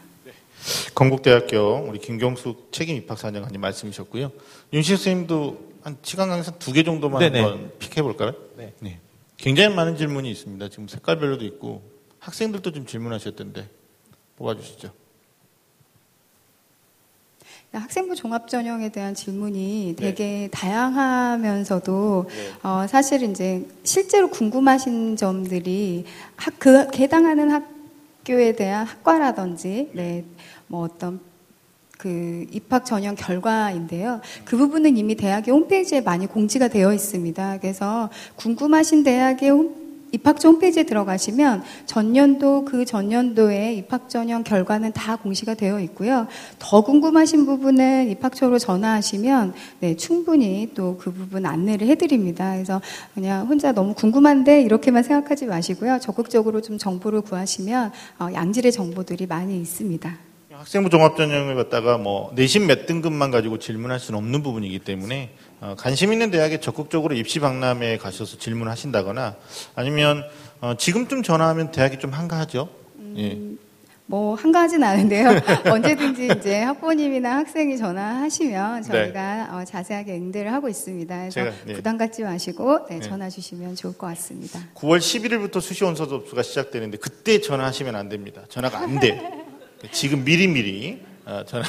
[0.95, 4.31] 건국대학교 우리 김경숙 책임 입학사령관님 말씀이셨고요.
[4.71, 7.41] 윤식 선생님도 한 시간 강사 두개 정도만 네네.
[7.41, 8.33] 한번 픽해 볼까요?
[8.57, 8.99] 네.
[9.37, 10.69] 굉장히 많은 질문이 있습니다.
[10.69, 11.81] 지금 색깔별로도 있고
[12.19, 13.67] 학생들도 좀 질문하셨던데
[14.37, 14.91] 뽑아주시죠.
[17.79, 22.29] 학생부 종합 전형에 대한 질문이 되게 다양하면서도
[22.61, 26.05] 어, 사실 이제 실제로 궁금하신 점들이
[26.35, 30.23] 학, 그 해당하는 학교에 대한 학과라든지 네,
[30.67, 31.19] 뭐 어떤
[31.97, 34.21] 그 입학 전형 결과인데요.
[34.45, 37.59] 그 부분은 이미 대학의 홈페이지에 많이 공지가 되어 있습니다.
[37.59, 39.82] 그래서 궁금하신 대학의 홈,
[40.13, 46.27] 입학처 홈페이지에 들어가시면 전년도 그 전년도의 입학 전형 결과는 다 공시가 되어 있고요.
[46.59, 52.53] 더 궁금하신 부분은 입학처로 전화하시면 네, 충분히 또 그 부분 안내를 해드립니다.
[52.53, 52.81] 그래서
[53.13, 55.99] 그냥 혼자 너무 궁금한데 이렇게만 생각하지 마시고요.
[55.99, 60.32] 적극적으로 좀 정보를 구하시면 어, 양질의 정보들이 많이 있습니다.
[60.63, 66.13] 학생부 종합전형을 갖다가 뭐 내신 몇 등급만 가지고 질문할 수는 없는 부분이기 때문에 어, 관심
[66.13, 69.35] 있는 대학에 적극적으로 입시 박람회에 가셔서 질문하신다거나
[69.75, 70.23] 아니면
[70.61, 72.69] 어, 지금쯤 전화하면 대학이 좀 한가하죠.
[73.17, 73.37] 예.
[74.05, 75.31] 뭐 한가하진 않은데요.
[75.69, 81.13] 언제든지 이제 학부모님이나 학생이 전화하시면 저희가 어, 자세하게 응대를 하고 있습니다.
[81.13, 81.73] 그래서 제가, 네.
[81.73, 83.01] 부담 갖지 마시고 네, 네.
[83.01, 84.61] 전화 주시면 좋을 것 같습니다.
[84.75, 88.43] 9월 11일부터 수시 원서 접수가 시작되는데 그때 전화하시면 안 됩니다.
[88.47, 89.19] 전화가 안 돼.
[89.91, 91.63] 지금 미리미리 어, 전화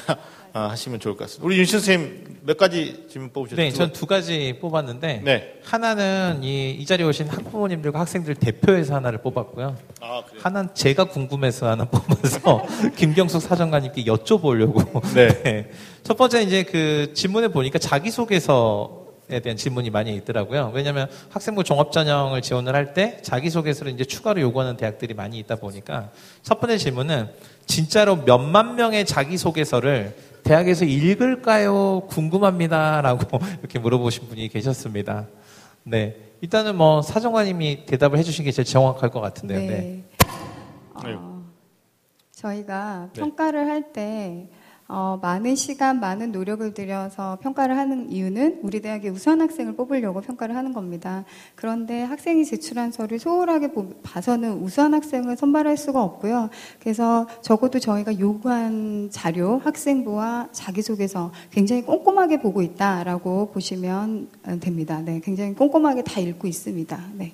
[0.52, 1.44] 하시면 좋을 것 같습니다.
[1.46, 3.56] 우리 윤신 선생님 몇 가지 질문 뽑으셨죠?
[3.56, 5.58] 네, 전 두 가지 뽑았는데 네.
[5.64, 9.76] 하나는 이, 이 자리에 오신 학부모님들과 학생들 대표해서 하나를 뽑았고요.
[10.00, 10.40] 아, 그래요?
[10.44, 12.64] 하나는 제가 궁금해서 하나 뽑아서
[12.96, 15.02] 김경숙 사정관님께 여쭤보려고.
[15.14, 15.70] 네.
[16.04, 20.70] 첫 번째 이제 그 질문에 보니까 자기소개서 에 대한 질문이 많이 있더라고요.
[20.74, 26.10] 왜냐하면 학생부 종합전형을 지원을 할 때 자기소개서를 이제 추가로 요구하는 대학들이 많이 있다 보니까
[26.42, 27.30] 첫 번째 질문은
[27.66, 32.02] 진짜로 몇만 명의 자기소개서를 대학에서 읽을까요?
[32.08, 35.26] 궁금합니다 라고 이렇게 물어보신 분이 계셨습니다.
[35.84, 36.16] 네.
[36.40, 39.58] 일단은 뭐 사정관님이 대답을 해주신 게 제일 정확할 것 같은데요.
[39.60, 39.66] 네.
[39.66, 40.04] 네.
[40.94, 41.42] 어,
[42.32, 43.20] 저희가 네.
[43.20, 44.48] 평가를 할 때
[44.86, 50.54] 어, 많은 시간, 많은 노력을 들여서 평가를 하는 이유는 우리 대학의 우수한 학생을 뽑으려고 평가를
[50.54, 51.24] 하는 겁니다.
[51.54, 56.50] 그런데 학생이 제출한 서류 소홀하게 보- 봐서는 우수한 학생을 선발할 수가 없고요.
[56.80, 65.00] 그래서 적어도 저희가 요구한 자료, 학생부와 자기소개서 굉장히 꼼꼼하게 보고 있다라고 보시면 어, 됩니다.
[65.02, 67.00] 네, 굉장히 꼼꼼하게 다 읽고 있습니다.
[67.14, 67.32] 네.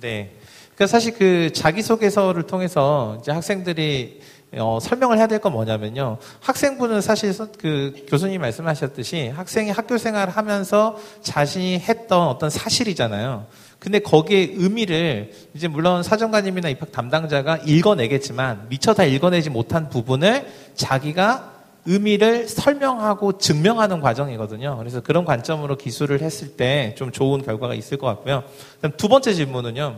[0.00, 0.30] 네.
[0.74, 4.20] 그러니까 사실 그 자기소개서를 통해서 이제 학생들이
[4.58, 6.18] 어, 설명을 해야 될 건 뭐냐면요.
[6.40, 13.46] 학생부는 사실 서- 그 교수님 말씀하셨듯이 학생이 학교 생활을 하면서 자신이 했던 어떤 사실이잖아요.
[13.78, 21.50] 근데 거기에 의미를 이제 물론 사정관님이나 입학 담당자가 읽어내겠지만 미처 다 읽어내지 못한 부분을 자기가
[21.84, 24.76] 의미를 설명하고 증명하는 과정이거든요.
[24.78, 28.44] 그래서 그런 관점으로 기술을 했을 때 좀 좋은 결과가 있을 것 같고요.
[28.76, 29.96] 그다음 두 번째 질문은요.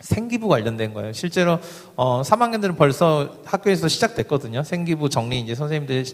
[0.00, 1.12] 생기부 관련된 거예요.
[1.12, 1.58] 실제로
[1.96, 4.62] 어 3학년들은 벌써 학교에서 시작됐거든요.
[4.62, 6.04] 생기부 정리 이제 선생님들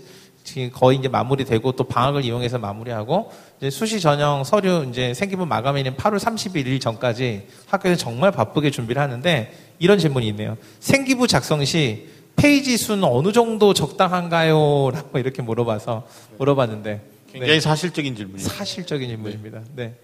[0.43, 5.97] 지금 거의 이제 마무리되고 또 방학을 이용해서 마무리하고 이제 수시 전형 서류 이제 생기부 마감일인
[5.97, 10.57] 8월 31일 전까지 학교에서 정말 바쁘게 준비를 하는데 이런 질문이 있네요.
[10.81, 14.91] 생기부 작성 시 페이지 수는 어느 정도 적당한가요?
[14.93, 16.07] 라고 이렇게 물어봐서
[16.39, 17.01] 물어봤는데
[17.33, 18.49] 굉장히 사실적인 질문이에요.
[18.49, 19.61] 사실적인 질문입니다.
[19.75, 19.95] 네.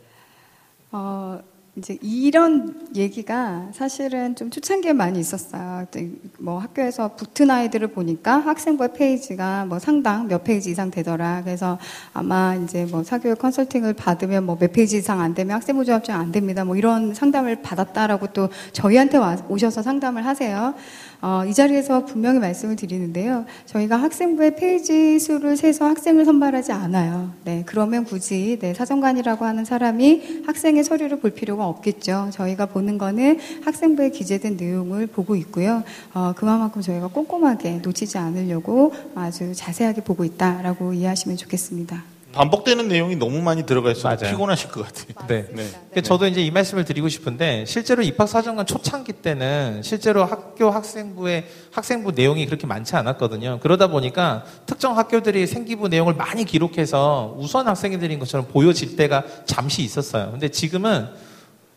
[0.93, 1.41] 어,
[1.77, 5.87] 이제 이런 얘기가 사실은 좀 초창기에 많이 있었어요.
[5.91, 11.43] 또뭐 학교에서 붙은 아이들을 보니까 학생부의 페이지가 뭐 상당 몇 페이지 이상 되더라.
[11.45, 11.79] 그래서
[12.13, 16.33] 아마 이제 뭐 사교육 컨설팅을 받으면 뭐 몇 페이지 이상 안 되면 학생부 종합전형 안
[16.33, 16.65] 됩니다.
[16.65, 20.75] 뭐 이런 상담을 받았다라고 또 저희한테 와, 오셔서 상담을 하세요.
[21.23, 23.45] 어, 이 자리에서 분명히 말씀을 드리는데요.
[23.67, 27.33] 저희가 학생부의 페이지 수를 세서 학생을 선발하지 않아요.
[27.45, 32.31] 네, 그러면 굳이 네, 사정관이라고 하는 사람이 학생의 서류를 볼 필요가 없겠죠.
[32.33, 35.83] 저희가 보는 거는 학생부에 기재된 내용을 보고 있고요.
[36.15, 42.20] 어, 그만큼 저희가 꼼꼼하게 놓치지 않으려고 아주 자세하게 보고 있다라고 이해하시면 좋겠습니다.
[42.33, 44.31] 반복되는 내용이 너무 많이 들어가 있어서 맞아요.
[44.31, 45.27] 피곤하실 것 같아요.
[45.27, 45.49] 네.
[45.53, 45.69] 네.
[45.91, 52.13] 그러니까 저도 이제 이 말씀을 드리고 싶은데 실제로 입학사정관 초창기 때는 실제로 학교 학생부의 학생부
[52.13, 53.59] 내용이 그렇게 많지 않았거든요.
[53.61, 60.31] 그러다 보니까 특정 학교들이 생기부 내용을 많이 기록해서 우수한 학생들인 것처럼 보여질 때가 잠시 있었어요.
[60.31, 61.09] 근데 지금은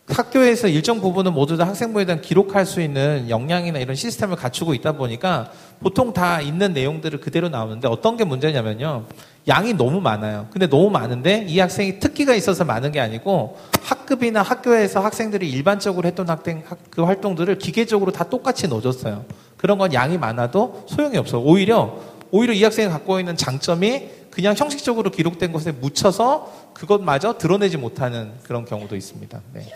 [0.06, 4.92] 학교에서 일정 부분은 모두 다 학생부에 대한 기록할 수 있는 역량이나 이런 시스템을 갖추고 있다
[4.92, 9.06] 보니까 보통 다 있는 내용들을 그대로 나오는데 어떤 게 문제냐면요.
[9.48, 10.48] 양이 너무 많아요.
[10.50, 16.28] 근데 너무 많은데 이 학생이 특기가 있어서 많은 게 아니고 학급이나 학교에서 학생들이 일반적으로 했던
[16.28, 19.24] 학생 학- 그 활동들을 기계적으로 다 똑같이 넣어줬어요.
[19.56, 21.42] 그런 건 양이 많아도 소용이 없어요.
[21.42, 21.98] 오히려
[22.30, 28.64] 오히려 이 학생이 갖고 있는 장점이 그냥 형식적으로 기록된 것에 묻혀서 그것마저 드러내지 못하는 그런
[28.64, 29.40] 경우도 있습니다.
[29.52, 29.66] 네.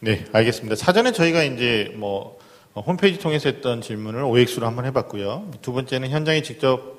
[0.00, 0.76] 네, 알겠습니다.
[0.76, 2.38] 사전에 저희가 이제 뭐
[2.74, 5.50] 어, 홈페이지 통해서 했던 질문을 OX로 한번 해봤고요.
[5.62, 6.94] 두 번째는 현장에 직접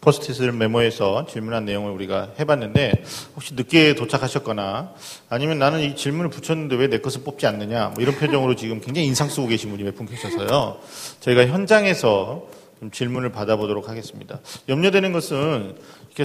[0.00, 2.92] 포스트잇을 메모해서 질문한 내용을 우리가 해봤는데
[3.34, 4.92] 혹시 늦게 도착하셨거나
[5.30, 9.06] 아니면 나는 이 질문을 붙였는데 왜 내 것을 뽑지 않느냐 뭐 이런 표정으로 지금 굉장히
[9.08, 10.78] 인상 쓰고 계신 분이 몇 분 계셔서요.
[11.20, 12.46] 저희가 현장에서
[12.80, 14.40] 좀 질문을 받아보도록 하겠습니다.
[14.68, 15.76] 염려되는 것은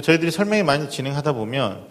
[0.02, 1.86] 저희들이 설명이 많이 진행하다 보면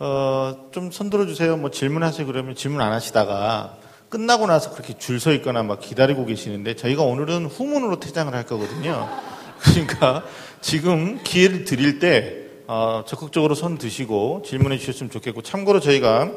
[0.00, 1.56] 어, 좀 손들어 주세요.
[1.56, 2.26] 뭐 질문하세요.
[2.26, 3.76] 그러면 질문 안 하시다가
[4.08, 9.08] 끝나고 나서 그렇게 줄 서 있거나 막 기다리고 계시는데 저희가 오늘은 후문으로 퇴장을 할 거거든요.
[9.60, 10.24] 그러니까
[10.60, 16.30] 지금 기회를 드릴 때 어, 적극적으로 손 드시고 질문해 주셨으면 좋겠고 참고로 저희가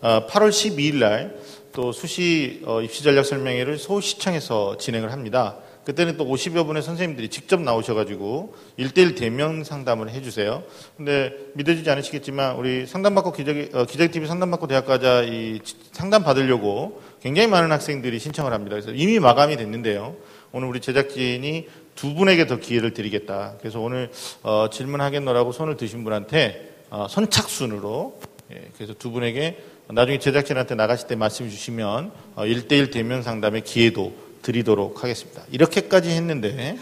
[0.00, 5.56] 어, 8월 12일 날 또 수시 어, 입시 전략 설명회를 서울시청에서 진행을 합니다.
[5.84, 10.62] 그때는 또 50여 분의 선생님들이 직접 나오셔가지고 1대1 대면 상담을 해주세요.
[10.96, 15.60] 근데 믿어지지 않으시겠지만 우리 상담받고 기저귀, 어, 기저귀TV 상담받고 대학가자 이
[15.90, 18.76] 상담 받으려고 굉장히 많은 학생들이 신청을 합니다.
[18.76, 20.16] 그래서 이미 마감이 됐는데요.
[20.52, 23.56] 오늘 우리 제작진이 두 분에게 더 기회를 드리겠다.
[23.58, 24.10] 그래서 오늘
[24.42, 28.20] 어, 질문하겠노라고 손을 드신 분한테 어, 선착순으로
[28.52, 34.14] 예, 그래서 두 분에게 나중에 제작진한테 나가실 때 말씀 주시면 어, 1대1 대면 상담의 기회도
[34.42, 35.42] 드리도록 하겠습니다.
[35.50, 36.76] 이렇게까지 했는데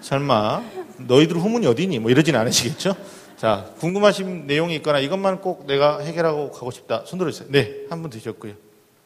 [0.00, 0.62] 설마
[0.98, 1.98] 너희들 후문이 어디니?
[1.98, 2.94] 뭐 이러진 않으시겠죠?
[3.36, 7.04] 자, 궁금하신 내용이 있거나 이것만 꼭 내가 해결하고 가고 싶다.
[7.06, 7.48] 손 들어주세요.
[7.50, 8.54] 네, 한 분 드셨고요.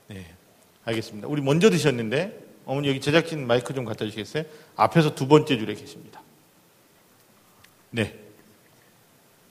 [0.09, 0.27] 네,
[0.85, 1.29] 알겠습니다.
[1.29, 4.45] 우리 먼저 드셨는데 어머니 여기 제작진 마이크 좀 갖다 주시겠어요?
[4.77, 6.23] 앞에서 두 번째 줄에 계십니다.
[7.91, 8.19] 네.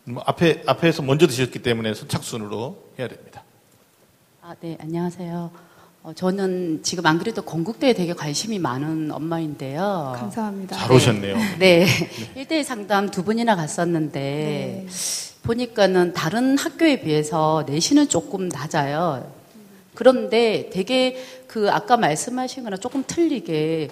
[0.04, 3.44] 뭐 앞에, 앞에서 먼저 드셨기 때문에 선착순으로 해야 됩니다.
[4.42, 5.52] 아, 네, 안녕하세요.
[6.04, 10.14] 어, 저는 지금 안 그래도 건국대에 되게 관심이 많은 엄마인데요.
[10.18, 10.76] 감사합니다.
[10.76, 11.38] 잘 오셨네요.
[11.60, 11.86] 네.
[12.36, 14.88] 1대1 상담 두 분이나 갔었는데, 네.
[15.44, 19.32] 보니까는 다른 학교에 비해서 내신은 조금 낮아요.
[19.94, 23.90] 그런데 되게 그 아까 말씀하신 거랑 조금 틀리게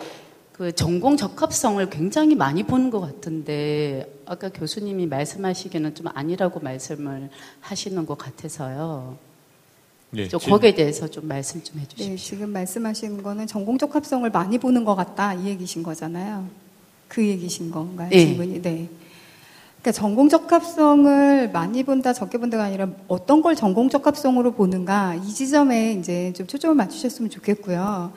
[0.51, 7.29] 그 전공 적합성을 굉장히 많이 보는 것 같은데, 아까 교수님이 말씀하시기에는 좀 아니라고 말씀을
[7.61, 9.28] 하시는 것 같아서요.
[10.11, 12.09] 네, 저 지금- 거기에 대해서 좀 말씀 좀 해주십시오.
[12.09, 16.47] 네, 지금 말씀하시는 거는 전공적 합성을 많이 보는 것 같다 이 얘기신 거잖아요.
[17.07, 18.09] 그 얘기신 건가요?
[18.09, 18.25] 네.
[18.25, 18.61] 질문이?
[18.61, 18.89] 네.
[19.81, 25.93] 그러니까 전공적 합성을 많이 본다, 적게 본다가 아니라 어떤 걸 전공적 합성으로 보는가 이 지점에
[25.93, 28.11] 이제 좀 초점을 맞추셨으면 좋겠고요.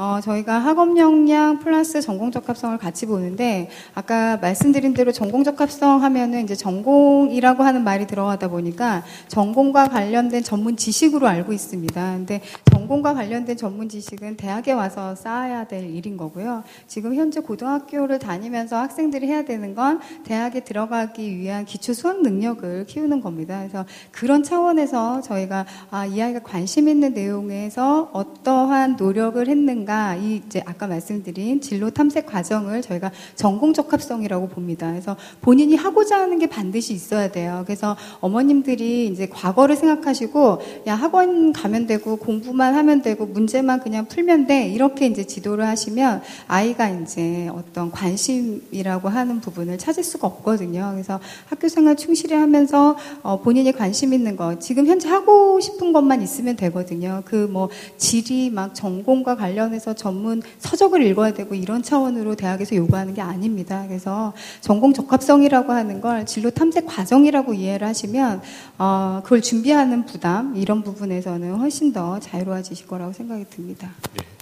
[0.00, 5.60] 어, 저희가 학업 역량 플러스 전공 적 합성을 같이 보는데 아까 말씀드린 대로 전공 적
[5.60, 12.12] 합성 하면은 이제 전공이라고 하는 말이 들어가다 보니까 전공과 관련된 전문 지식으로 알고 있습니다.
[12.16, 16.62] 근데 전공과 관련된 전문 지식은 대학에 와서 쌓아야 될 일인 거고요.
[16.86, 23.20] 지금 현재 고등학교를 다니면서 학생들이 해야 되는 건 대학에 들어가기 위한 기초 수학 능력을 키우는
[23.20, 23.58] 겁니다.
[23.58, 30.62] 그래서 그런 차원에서 저희가 아, 이 아이가 관심 있는 내용에서 어떠한 노력을 했는가 이 이제
[30.66, 34.90] 아까 말씀드린 진로 탐색 과정을 저희가 전공 적 합성이라고 봅니다.
[34.90, 37.62] 그래서 본인이 하고자 하는 게 반드시 있어야 돼요.
[37.64, 44.46] 그래서 어머님들이 이제 과거를 생각하시고 야 학원 가면 되고 공부만 하면 되고 문제만 그냥 풀면
[44.46, 50.90] 돼 이렇게 이제 지도를 하시면 아이가 이제 어떤 관심이라고 하는 부분을 찾을 수가 없거든요.
[50.92, 56.20] 그래서 학교 생활 충실히 하면서 어, 본인이 관심 있는 거 지금 현재 하고 싶은 것만
[56.20, 57.22] 있으면 되거든요.
[57.24, 63.84] 그뭐 지리 막 전공과 관련해서 전문 서적을 읽어야 되고 이런 차원으로 대학에서 요구하는 게 아닙니다.
[63.86, 68.42] 그래서 전공 적합성이라고 하는 걸 진로 탐색 과정이라고 이해를 하시면
[68.78, 73.90] 어, 그걸 준비하는 부담 이런 부분에서는 훨씬 더 자유로워지실 거라고 생각이 듭니다.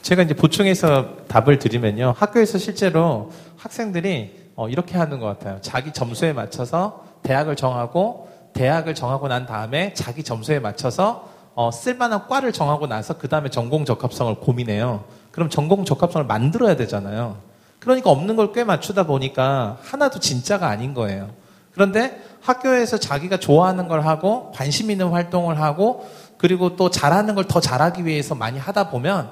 [0.02, 2.14] 제가 이제 보충해서 답을 드리면요.
[2.16, 5.58] 학교에서 실제로 학생들이 어, 이렇게 하는 것 같아요.
[5.60, 12.52] 자기 점수에 맞춰서 대학을 정하고 대학을 정하고 난 다음에 자기 점수에 맞춰서 어, 쓸만한 과를
[12.52, 15.04] 정하고 나서 그 다음에 전공 적합성을 고민해요.
[15.36, 17.36] 그럼 전공 적합성을 만들어야 되잖아요.
[17.78, 21.28] 그러니까 없는 걸 꽤 맞추다 보니까 하나도 진짜가 아닌 거예요.
[21.72, 26.08] 그런데 학교에서 자기가 좋아하는 걸 하고 관심 있는 활동을 하고
[26.38, 29.30] 그리고 또 잘하는 걸 더 잘하기 위해서 많이 하다 보면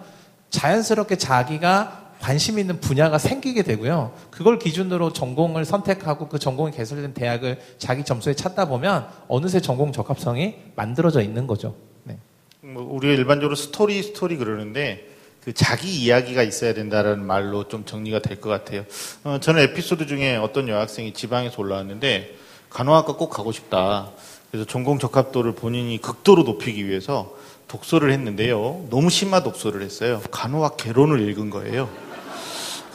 [0.51, 4.13] 자연스럽게 자기가 관심 있는 분야가 생기게 되고요.
[4.31, 10.57] 그걸 기준으로 전공을 선택하고 그 전공이 개설된 대학을 자기 점수에 찾다 보면 어느새 전공 적합성이
[10.77, 11.75] 만들어져 있는 거죠.
[12.05, 12.19] 네.
[12.61, 15.14] 뭐 우리가 일반적으로 스토리 스토리 그러는데
[15.45, 18.85] 그 자기 이야기가 있어야 된다라는 말로 좀 정리가 될 것 같아요.
[19.25, 22.37] 어, 저는 에피소드 중에 어떤 여학생이 지방에서 올라왔는데
[22.71, 24.11] 간호학과 꼭 가고 싶다.
[24.51, 27.37] 그래서 전공 적합도를 본인이 극도로 높이기 위해서
[27.69, 28.87] 독서를 했는데요.
[28.91, 30.23] 너무 심한 독서를 했어요.
[30.31, 31.89] 간호학 개론을 읽은 거예요.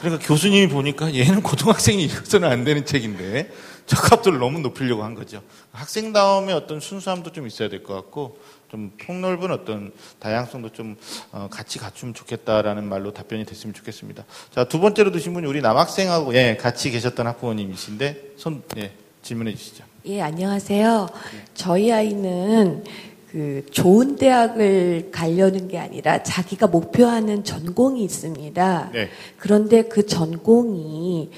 [0.00, 3.52] 그러니까 교수님이 보니까 얘는 고등학생이 읽어서는 안 되는 책인데
[3.86, 5.42] 적합도를 너무 높이려고 한 거죠.
[5.72, 8.38] 학생다움의 어떤 순수함도 좀 있어야 될 것 같고
[8.70, 9.90] 좀 폭넓은 어떤
[10.20, 10.96] 다양성도 좀
[11.32, 14.24] 어, 같이 갖추면 좋겠다라는 말로 답변이 됐으면 좋겠습니다.
[14.54, 18.92] 자, 두 번째로 드신 분이 우리 남학생하고 예, 같이 계셨던 학부모님이신데 손 예.
[19.22, 19.84] 질문해 주시죠.
[20.06, 21.08] 예, 안녕하세요.
[21.54, 22.84] 저희 아이는
[23.30, 28.90] 그 좋은 대학을 가려는 게 아니라 자기가 목표하는 전공이 있습니다.
[28.92, 29.08] 네.
[29.36, 31.30] 그런데 그 전공이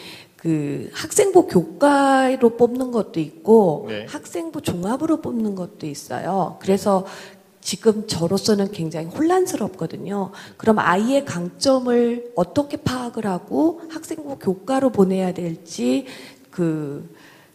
[0.42, 4.06] 그 학생부 교과로 뽑는 것도 있고 네.
[4.08, 6.56] 학생부 종합으로 뽑는 것도 있어요.
[6.60, 7.06] 그래서
[7.60, 10.32] 지금 저로서는 굉장히 혼란스럽거든요.
[10.56, 16.06] 그럼 아이의 강점을 어떻게 파악을 하고 학생부 교과로 보내야 될지
[16.50, 17.08] 그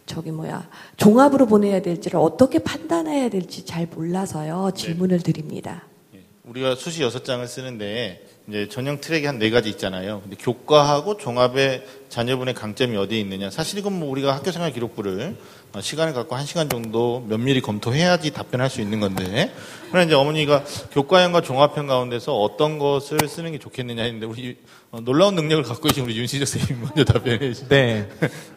[0.06, 0.66] 저기 뭐야
[0.96, 4.70] 종합으로 보내야 될지를 어떻게 판단해야 될지 잘 몰라서요.
[4.74, 5.84] 질문을 드립니다.
[6.14, 6.22] 예.
[6.46, 10.20] 우리가 수시 여섯 장을 쓰는데 이제 전형 트랙이 한 네 가지 있잖아요.
[10.22, 13.50] 근데 교과하고 종합의 자녀분의 강점이 어디에 있느냐.
[13.50, 15.36] 사실 이건 뭐 우리가 학교 생활 기록부를
[15.74, 19.52] 어, 시간을 갖고 한 시간 정도 면밀히 검토해야지 답변할 수 있는 건데.
[19.90, 24.56] 그러나 이제 어머니가 교과형과 종합형 가운데서 어떤 것을 쓰는 게 좋겠느냐 했는데 우리
[24.90, 27.68] 어, 놀라운 능력을 갖고 계신 우리 윤시적 선생님이 먼저 답변해 주시죠.
[27.68, 28.08] 네.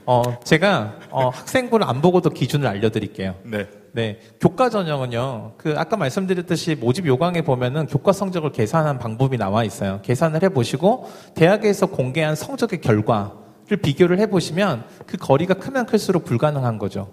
[0.06, 3.36] 어, 제가 어, 학생부를 안 보고도 기준을 알려드릴게요.
[3.44, 3.68] 네.
[3.94, 4.20] 네.
[4.39, 10.00] 교과 전형은요, 그, 아까 말씀드렸듯이 모집 요강에 보면은 교과 성적을 계산한 방법이 나와 있어요.
[10.02, 16.78] 계산을 해 보시고, 대학에서 공개한 성적의 결과를 비교를 해 보시면 그 거리가 크면 클수록 불가능한
[16.78, 17.10] 거죠.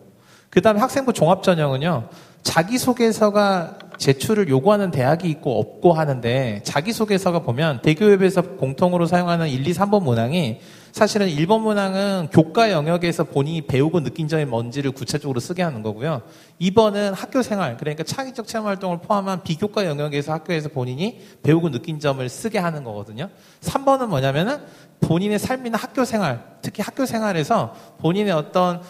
[0.51, 2.09] 그 다음에 학생부 종합 전형은요,
[2.43, 10.03] 자기소개서가 제출을 요구하는 대학이 있고 없고 하는데, 자기소개서가 보면 대교협에서 공통으로 사용하는 1, 2, 3번
[10.03, 10.61] 문항이
[10.92, 16.22] 사실은 1번 문항은 교과 영역에서 본인이 배우고 느낀 점이 뭔지를 구체적으로 쓰게 하는 거고요.
[16.61, 22.26] 2번은 학교 생활, 그러니까 창의적 체험 활동을 포함한 비교과 영역에서 학교에서 본인이 배우고 느낀 점을
[22.28, 23.28] 쓰게 하는 거거든요.
[23.61, 24.59] 3번은 뭐냐면은
[25.01, 28.80] 본인의 삶이나 학교 생활, 특히 학교 생활에서 본인의 어떤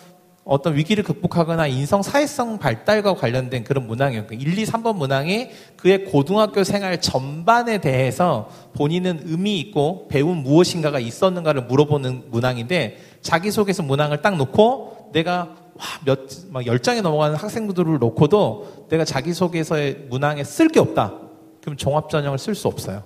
[0.48, 4.24] 어떤 위기를 극복하거나 인성 사회성 발달과 관련된 그런 문항이에요.
[4.30, 11.64] 1, 2, 3번 문항이 그의 고등학교 생활 전반에 대해서 본인은 의미 있고 배운 무엇인가가 있었는가를
[11.64, 19.04] 물어보는 문항인데 자기소개서 문항을 딱 놓고 내가 와, 몇, 막 10장에 넘어가는 학생들을 놓고도 내가
[19.04, 21.12] 자기소개서의 문항에 쓸 게 없다.
[21.60, 23.02] 그럼 종합전형을 쓸 수 없어요.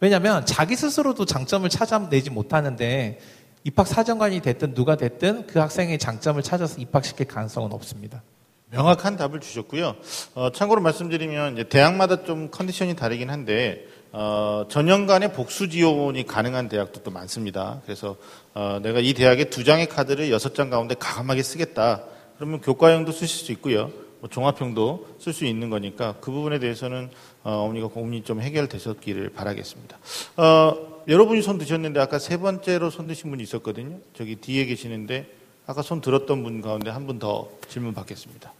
[0.00, 3.18] 왜냐하면 자기 스스로도 장점을 찾아내지 못하는데
[3.64, 8.22] 입학 사정관이 됐든 누가 됐든 그 학생의 장점을 찾아서 입학시킬 가능성은 없습니다.
[8.70, 9.96] 명확한 답을 주셨고요.
[10.34, 17.10] 어, 참고로 말씀드리면 대학마다 좀 컨디션이 다르긴 한데 어, 전형간의 복수 지원이 가능한 대학도 또
[17.10, 17.80] 많습니다.
[17.84, 18.16] 그래서
[18.54, 22.04] 어, 내가 이 대학의 두 장의 카드를 여섯 장 가운데 가감하게 쓰겠다.
[22.36, 23.90] 그러면 교과형도 쓰실 수 있고요.
[24.20, 27.10] 뭐 종합형도 쓸 수 있는 거니까 그 부분에 대해서는
[27.44, 29.98] 어, 어머니가 고민이 좀 해결되셨기를 바라겠습니다.
[30.36, 33.98] 어, 여러분이 손 드셨는데 아까 세 번째로 손 드신 분이 있었거든요.
[34.14, 35.26] 저기 뒤에 계시는데
[35.66, 38.52] 아까 손 들었던 분 가운데 한 분 더 질문 받겠습니다.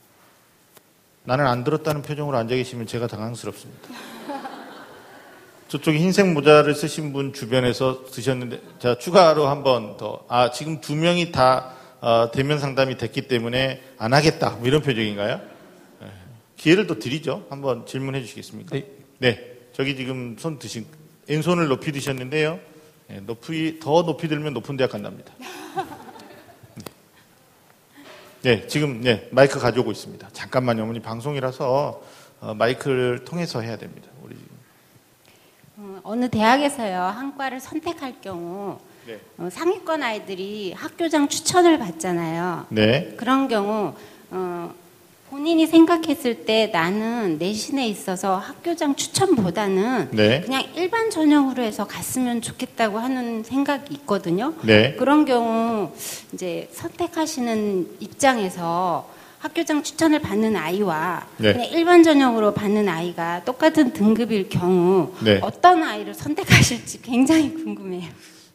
[1.24, 3.88] 나는 안 들었다는 표정으로 앉아 계시면 제가 당황스럽습니다.
[5.68, 10.24] 저쪽에 흰색 모자를 쓰신 분 주변에서 드셨는데 자 추가로 한 번 더.
[10.28, 15.40] 아 지금 두 명이 다 어, 대면 상담이 됐기 때문에 안 하겠다 뭐 이런 표정인가요?
[16.00, 16.06] 네.
[16.56, 17.46] 기회를 또 드리죠.
[17.50, 18.74] 한번 질문해 주시겠습니까?
[18.76, 18.86] 네.
[19.18, 19.52] 네.
[19.74, 20.86] 저기 지금 손 드신
[21.28, 22.58] 왼손을 높이 드셨는데요.
[23.08, 25.32] 네, 높이 더 높이 들면 높은 대학 간답니다.
[28.42, 30.28] 네, 지금 네, 마이크 가져오고 있습니다.
[30.32, 32.02] 잠깐만요, 어머니 방송이라서
[32.40, 34.08] 어, 마이크를 통해서 해야 됩니다.
[34.22, 34.36] 우리
[35.76, 39.20] 어, 어느 대학에서요 한 과를 선택할 경우 네.
[39.36, 42.66] 어, 상위권 아이들이 학교장 추천을 받잖아요.
[42.70, 43.94] 네, 그런 경우
[44.30, 44.74] 어,
[45.30, 50.40] 본인이 생각했을 때 나는 내신에 있어서 학교장 추천보다는 네.
[50.40, 54.54] 그냥 일반 전형으로 해서 갔으면 좋겠다고 하는 생각이 있거든요.
[54.62, 55.92] 네, 그런 경우
[56.32, 59.08] 이제 선택하시는 입장에서
[59.38, 61.52] 학교장 추천을 받는 아이와 네.
[61.52, 65.38] 그냥 일반 전형으로 받는 아이가 똑같은 등급일 경우 네.
[65.42, 68.08] 어떤 아이를 선택하실지 굉장히 궁금해요.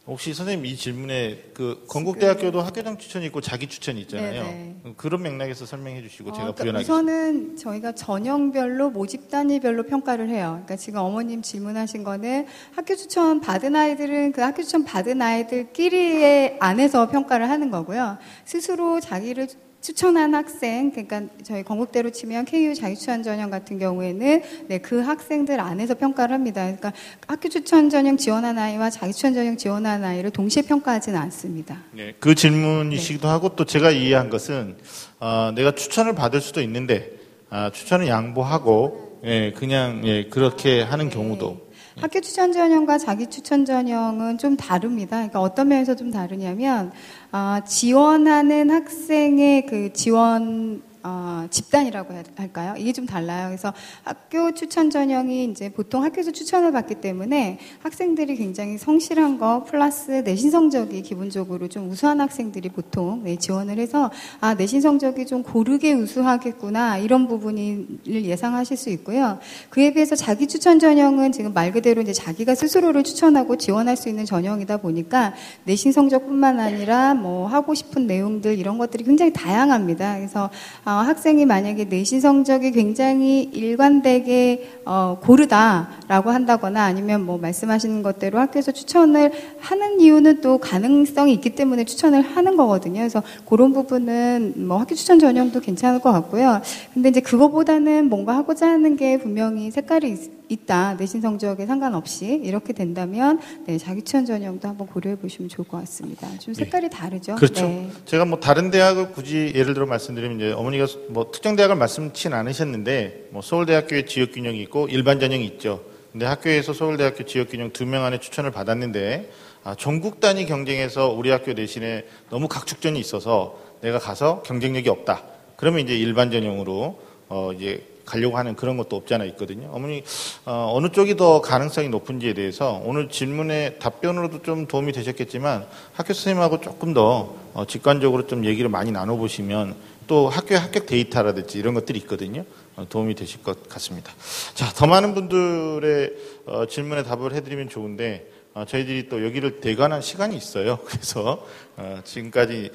[0.05, 4.43] 혹시 선생님 이 질문에 그 건국대학교도 학교장 추천이 있고 자기 추천이 있잖아요.
[4.43, 4.75] 네네.
[4.97, 6.93] 그런 맥락에서 설명해 주시고 어, 제가 그러니까 부연하겠습니다.
[6.93, 10.51] 우선은 저희가 전형별로 모집 단위별로 평가를 해요.
[10.65, 17.09] 그러니까 지금 어머님 질문하신 거는 학교 추천 받은 아이들은 그 학교 추천 받은 아이들끼리의 안에서
[17.09, 18.17] 평가를 하는 거고요.
[18.43, 19.47] 스스로 자기를
[19.83, 25.95] 추천한 학생, 그러니까 저희 건국대로 치면 KU 자기추천 전형 같은 경우에는 네, 그 학생들 안에서
[25.95, 26.61] 평가를 합니다.
[26.61, 26.93] 그러니까
[27.27, 31.79] 학교 추천 전형 지원한 아이와 자기추천 전형 지원한 아이를 동시에 평가하지는 않습니다.
[31.91, 34.77] 네, 그 질문이시기도 하고 또 제가 이해한 것은
[35.19, 37.11] 어, 내가 추천을 받을 수도 있는데
[37.49, 44.37] 아, 추천을 양보하고 예, 그냥 예, 그렇게 하는 경우도 학교 추천 전형과 자기 추천 전형은
[44.37, 45.17] 좀 다릅니다.
[45.17, 46.91] 그러니까 어떤 면에서 좀 다르냐면
[47.35, 52.75] 아, 지원하는 학생의 그 지원 어, 집단이라고 할까요?
[52.77, 53.47] 이게 좀 달라요.
[53.47, 53.73] 그래서
[54.03, 60.49] 학교 추천 전형이 이제 보통 학교에서 추천을 받기 때문에 학생들이 굉장히 성실한 거 플러스 내신
[60.49, 66.99] 성적이 기본적으로 좀 우수한 학생들이 보통 네, 지원을 해서 아 내신 성적이 좀 고르게 우수하겠구나
[66.99, 69.39] 이런 부분을 예상하실 수 있고요.
[69.69, 74.23] 그에 비해서 자기 추천 전형은 지금 말 그대로 이제 자기가 스스로를 추천하고 지원할 수 있는
[74.23, 75.33] 전형이다 보니까
[75.65, 80.15] 내신 성적뿐만 아니라 뭐 하고 싶은 내용들 이런 것들이 굉장히 다양합니다.
[80.15, 80.49] 그래서
[80.85, 88.71] 어, 학생이 만약에 내신 성적이 굉장히 일관되게 어, 고르다라고 한다거나 아니면 뭐 말씀하시는 것대로 학교에서
[88.71, 92.99] 추천을 하는 이유는 또 가능성이 있기 때문에 추천을 하는 거거든요.
[92.99, 96.61] 그래서 그런 부분은 뭐 학교 추천 전형도 괜찮을 것 같고요.
[96.93, 100.17] 근데 이제 그거보다는 뭔가 하고자 하는 게 분명히 색깔이
[100.49, 105.67] 있, 있다 내신 성적에 상관없이 이렇게 된다면 네, 자기 추천 전형도 한번 고려해 보시면 좋을
[105.67, 106.27] 것 같습니다.
[106.39, 107.35] 좀 색깔이 다르죠.
[107.35, 107.65] 그렇죠.
[107.65, 107.89] 네.
[108.05, 113.27] 제가 뭐 다른 대학을 굳이 예를 들어 말씀드리면 이제 어머니가 뭐 특정 대학을 말씀치는 않으셨는데
[113.31, 115.83] 뭐 서울대학교의 지역 균형이 있고 일반 전형이 있죠.
[116.11, 119.31] 근데 학교에서 서울대학교 지역 균형 두 명 안에 추천을 받았는데
[119.63, 125.23] 아, 전국 단위 경쟁에서 우리 학교 내신에 너무 각축전이 있어서 내가 가서 경쟁력이 없다.
[125.55, 129.69] 그러면 이제 일반 전형으로 어 이제 가려고 하는 그런 것도 없지 않아 있거든요.
[129.71, 130.03] 어머니
[130.45, 136.93] 어느 쪽이 더 가능성이 높은지에 대해서 오늘 질문의 답변으로도 좀 도움이 되셨겠지만 학교 선생님하고 조금
[136.93, 139.75] 더 어, 직관적으로 좀 얘기를 많이 나눠보시면
[140.07, 142.43] 또 학교의 합격 데이터라든지 이런 것들이 있거든요.
[142.75, 144.11] 어, 도움이 되실 것 같습니다.
[144.53, 146.13] 자, 더 많은 분들의
[146.45, 150.79] 어, 질문에 답을 해드리면 좋은데 어, 저희들이 또 여기를 대관한 시간이 있어요.
[150.85, 151.45] 그래서
[151.77, 152.71] 어, 지금까지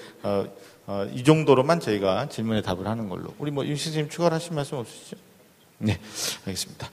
[0.88, 3.34] 어, 어, 이 정도로만 저희가 질문에 답을 하는 걸로.
[3.38, 5.16] 우리 뭐윤 선생님 추가로 하실 말씀 없으시죠?
[5.76, 6.00] 네,
[6.46, 6.90] 알겠습니다.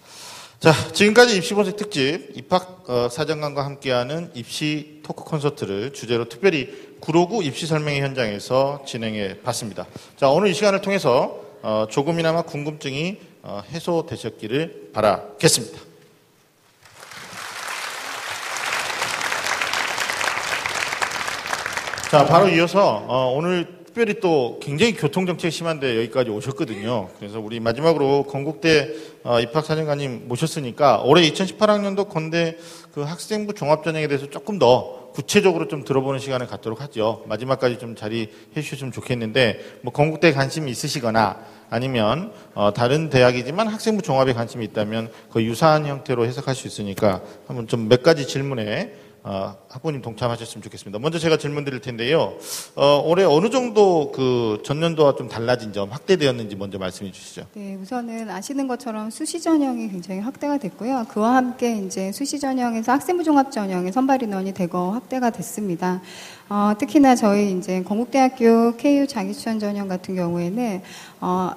[0.59, 7.41] 자, 지금까지 입시 본색 특집 입학 어, 사정관과 함께하는 입시 토크 콘서트를 주제로 특별히 구로구
[7.41, 9.87] 입시 설명회 현장에서 진행해 봤습니다.
[10.17, 15.79] 자, 오늘 이 시간을 통해서 어, 조금이나마 궁금증이 어, 해소되셨기를 바라겠습니다.
[22.11, 27.07] 자, 바로 이어서 어, 오늘 특별히 또 굉장히 교통정책이 심한데 여기까지 오셨거든요.
[27.17, 28.93] 그래서 우리 마지막으로 건국대
[29.23, 32.57] 어, 입학사정관님 모셨으니까 올해 2018학년도 건대
[32.93, 37.23] 그 학생부 종합전형에 대해서 조금 더 구체적으로 좀 들어보는 시간을 갖도록 하죠.
[37.27, 41.39] 마지막까지 좀 자리해 주셨으면 좋겠는데 뭐 건국대에 관심이 있으시거나
[41.69, 47.65] 아니면 어, 다른 대학이지만 학생부 종합에 관심이 있다면 그 유사한 형태로 해석할 수 있으니까 한번
[47.67, 49.04] 좀 몇 가지 질문에 어,
[49.69, 50.99] 학부님 동참하셨으면 좋겠습니다.
[50.99, 52.33] 먼저 제가 질문 드릴 텐데요.
[52.75, 57.47] 어, 올해 어느 정도 그 전년도와 좀 달라진 점 확대되었는지 먼저 말씀해 주시죠.
[57.55, 61.07] 네, 우선은 아시는 것처럼 수시 전형이 굉장히 확대가 됐고요.
[61.09, 66.01] 그와 함께 이제 수시 전형에서 학생부 종합 전형의 선발 인원이 대거 확대가 됐습니다.
[66.47, 70.83] 어, 특히나 저희 이제 건국대학교 KU 자기추천 전형 같은 경우에는
[71.21, 71.51] 어,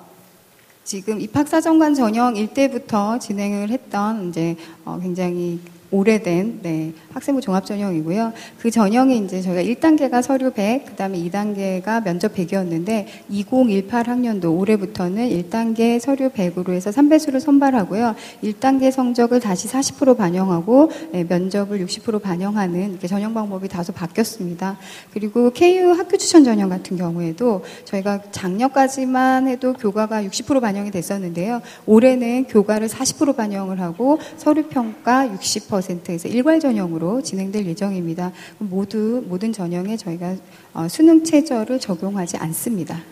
[0.85, 4.57] 지금 입학사정관 전형일 때부터 진행을 했던 이제
[4.87, 5.61] 어, 굉장히
[5.91, 8.33] 오래된 네, 학생부 종합 전형이고요.
[8.59, 15.99] 그 전형이 이제 저희가 1단계가 서류 100, 그다음에 2단계가 면접 100이었는데 2018 학년도 올해부터는 1단계
[15.99, 18.15] 서류 100으로 해서 3배수를 선발하고요.
[18.43, 24.77] 1단계 성적을 다시 40% 반영하고 네, 면접을 60% 반영하는 이렇게 전형 방법이 다소 바뀌었습니다.
[25.13, 31.63] 그리고 KU 학교 추천 전형 같은 경우에도 저희가 작년까지만 해도 교과가 60% 반영이 됐었는데요.
[31.87, 38.33] 올해는 교과를 40% 반영을 하고 서류 평가 60% 50%에서 일괄 전형으로 진행될 예정입니다.
[38.59, 40.37] 모두 모든 전형에 저희가
[40.75, 43.03] 어, 수능 체저를 적용하지 않습니다.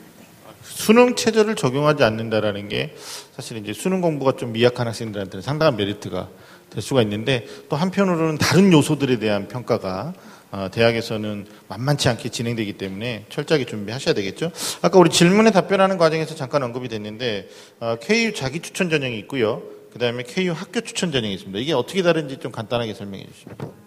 [0.62, 2.94] 수능 체제를 적용하지 않는다라는 게
[3.34, 6.28] 사실 이제 수능 공부가 좀 미약한 학생들한테는 상당한 메리트가
[6.70, 10.12] 될 수가 있는데 또 한편으로는 다른 요소들에 대한 평가가
[10.52, 14.52] 어, 대학에서는 만만치 않게 진행되기 때문에 철저하게 준비하셔야 되겠죠.
[14.80, 17.48] 아까 우리 질문에 답변하는 과정에서 잠깐 언급이 됐는데
[17.80, 19.62] 어, KU 자기 추천 전형이 있고요.
[19.96, 21.58] 그 다음에 KU 학교 추천 전형이 있습니다.
[21.58, 23.85] 이게 어떻게 다른지 좀 간단하게 설명해 주시면.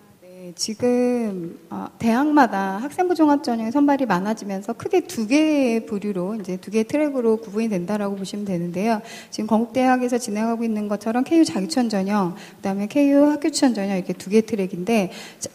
[0.50, 6.72] 네, 지금 어, 대학마다 학생부 종합 전형 선발이 많아지면서 크게 두 개의 부류로 이제 두
[6.72, 9.00] 개의 트랙으로 구분이 된다라고 보시면 되는데요.
[9.30, 14.32] 지금 건국대학에서 진행하고 있는 것처럼 KU 자기추천 전형, 그다음에 KU 학교 추천 전형 이렇게 두
[14.32, 15.12] 개의 트랙인데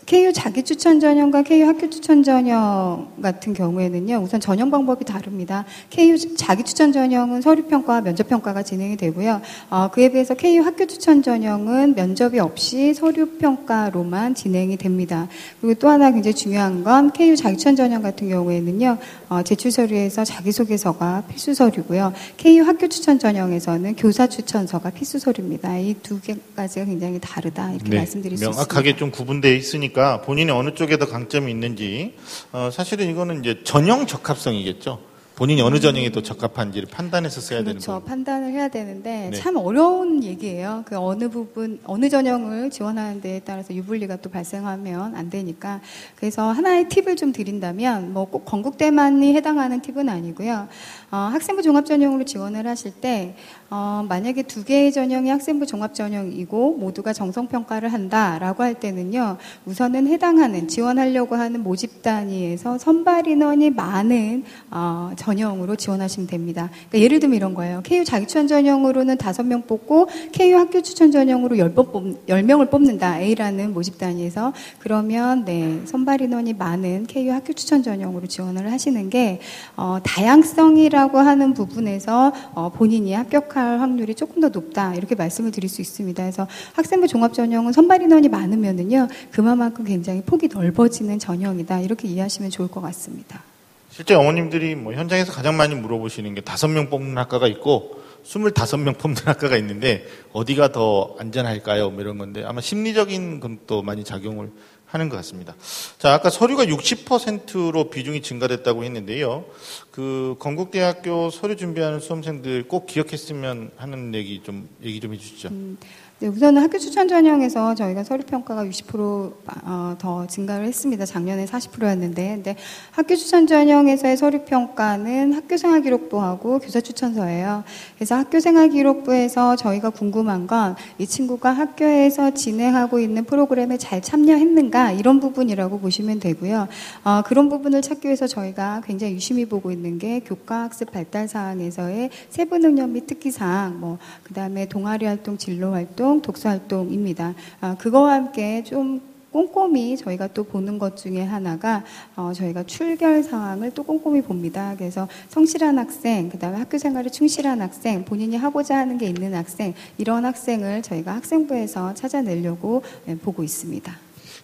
[0.07, 4.19] KU 자기 추천 전형과 KU 학교 추천 전형 같은 경우에는요.
[4.19, 5.65] 우선 전형 방법이 다릅니다.
[5.91, 9.41] KU 자기 추천 전형은 서류 평가, 면접 평가가 진행이 되고요.
[9.71, 15.29] 어, 그에 비해서 KU 학교 추천 전형은 면접이 없이 서류 평가로만 진행이 됩니다.
[15.61, 18.99] 그리고 또 하나 굉장히 중요한 건 KU 자기추천 전형 같은 경우에는요,
[19.31, 22.13] 어, 제출 서류에서 자기소개서가 필수 서류고요.
[22.37, 25.79] KU 학교 추천 전형에서는 교사 추천서가 필수 서류입니다.
[25.79, 28.51] 이 두 개까지가 굉장히 다르다 이렇게 말씀드릴 수 있습니다.
[28.51, 32.15] 명확하게 좀 구분되어 있으니까 본인이 어느 쪽에 더 강점이 있는지
[32.53, 34.99] 어, 사실은 이거는 이제 전형 적합성이겠죠.
[35.37, 37.87] 본인이 어느 전형이 더 적합한지를 판단해서 써야 되는 그렇죠.
[37.93, 38.05] 거예요.
[38.05, 39.37] 판단을 해야 되는데 네.
[39.37, 40.85] 참 어려운 얘기예요.
[40.87, 45.81] 그 어느 부분 어느 전형을 지원하는 데에 따라서 유불리가 또 발생하면 안 되니까
[46.15, 50.69] 그래서 하나의 팁을 좀 드린다면 뭐 꼭 건국대만이 해당하는 팁은 아니고요.
[51.15, 53.37] 어, 학생부 종합 전형으로 지원을 하실 때
[53.71, 59.37] 어, 만약에 두 개의 전형이 학생부 종합 전형이고 모두가 정성 평가를 한다라고 할 때는요.
[59.65, 64.43] 우선은 해당하는 지원하려고 하는 모집 단위에서 선발 인원이 많은
[64.73, 66.69] 어, 전형으로 지원하시면 됩니다.
[66.89, 67.81] 그러니까 예를 들면 이런 거예요.
[67.85, 72.71] KU 자기 추천 전형으로는 다섯 명 뽑고 KU 학교 추천 전형으로 열번 뽑, 열 명을
[72.71, 73.21] 뽑는다.
[73.21, 79.39] A라는 모집 단위에서 그러면 네 선발 인원이 많은 KU 학교 추천 전형으로 지원을 하시는 게
[79.77, 85.69] 어, 다양성이라 고 하는 부분에서 어, 본인이 합격할 확률이 조금 더 높다 이렇게 말씀을 드릴
[85.69, 86.23] 수 있습니다.
[86.23, 92.69] 그래서 학생부 종합 전형은 선발 인원이 많으면은요 그만큼 굉장히 폭이 넓어지는 전형이다 이렇게 이해하시면 좋을
[92.69, 93.43] 것 같습니다.
[93.91, 98.95] 실제 어머님들이 뭐 현장에서 가장 많이 물어보시는 게 다섯 명 뽑는 학과가 있고 스물다섯 명
[98.95, 101.91] 뽑는 학과가 있는데 어디가 더 안전할까요?
[101.91, 104.51] 뭐 이런 건데 아마 심리적인 것도 많이 작용을
[104.95, 105.57] 하는 것 같습니다.
[105.99, 109.45] 자, 아까 서류가 60%로 비중이 증가됐다고 했는데요.
[109.91, 115.49] 그 건국대학교 서류 준비하는 수험생들 꼭 기억했으면 하는 얘기 좀 얘기 좀 해주시죠.
[115.51, 115.77] 네,
[116.23, 121.05] 우선은 학교 추천 전형에서 저희가 서류 평가가 60%더 증가를 했습니다.
[121.05, 122.57] 작년에 40%였는데, 근데
[122.93, 127.65] 학교 추천 전형에서의 서류 평가는 학교 생활 기록부하고 교사 추천서예요.
[127.97, 134.93] 그래서 학교 생활 기록부에서 저희가 궁금한 건 이 친구가 학교에서 진행하고 있는 프로그램에 잘 참여했는가
[134.93, 136.69] 이런 부분이라고 보시면 되고요.
[137.05, 142.11] 어, 그런 부분을 찾기 위해서 저희가 굉장히 유심히 보고 있는 게 교과 학습 발달 사항에서의
[142.31, 147.35] 세부 능력 및 특기 사항, 뭐 그다음에 동아리 활동, 진로 활동, 독서 활동입니다.
[147.61, 149.01] 아, 그거와 함께 좀
[149.35, 151.83] 꼼꼼히 저희가 또 보는 것 중에 하나가
[152.15, 154.77] 어, 저희가 출결 상황을 또 꼼꼼히 봅니다.
[154.79, 160.25] 그래서 성실한 학생, 그다음에 학교 생활에 충실한 학생, 본인이 하고자 하는 게 있는 학생 이런
[160.25, 163.93] 학생을 저희가 학생부에서 찾아내려고 예, 보고 있습니다.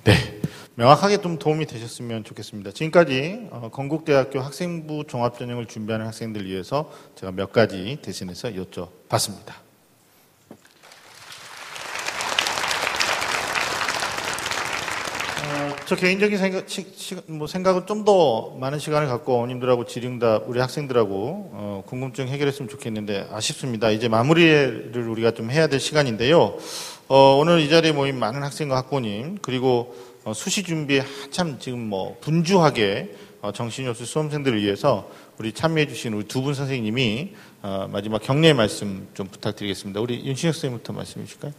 [0.05, 0.13] 네.
[0.75, 2.73] 명확하게 좀 도움이 되셨으면 좋겠습니다.
[2.73, 9.70] 지금까지 어, 건국대학교 학생부 종합전형을 준비하는 학생들 위해서 제가 몇 가지 대신해서 여쭤봤습니다.
[15.91, 16.67] 저 개인적인 생각,
[17.27, 23.27] 뭐 생각은 좀 더 많은 시간을 갖고 어머님들하고 지령답 우리 학생들하고 어, 궁금증 해결했으면 좋겠는데
[23.33, 23.91] 아쉽습니다.
[23.91, 26.57] 이제 마무리를 우리가 좀 해야 될 시간인데요.
[27.09, 32.17] 어, 오늘 이 자리에 모인 많은 학생과 학부모님 그리고 어, 수시 준비에 한참 지금 뭐
[32.21, 38.55] 분주하게 어, 없을 수험생들을 위해서 우리 참여해 주신 우리 두 분 선생님이 어, 마지막 격려의
[38.55, 40.01] 말씀 좀 부탁드리겠습니다.
[40.01, 41.53] 우리 윤신혁 선생님부터 말씀해 주실까요?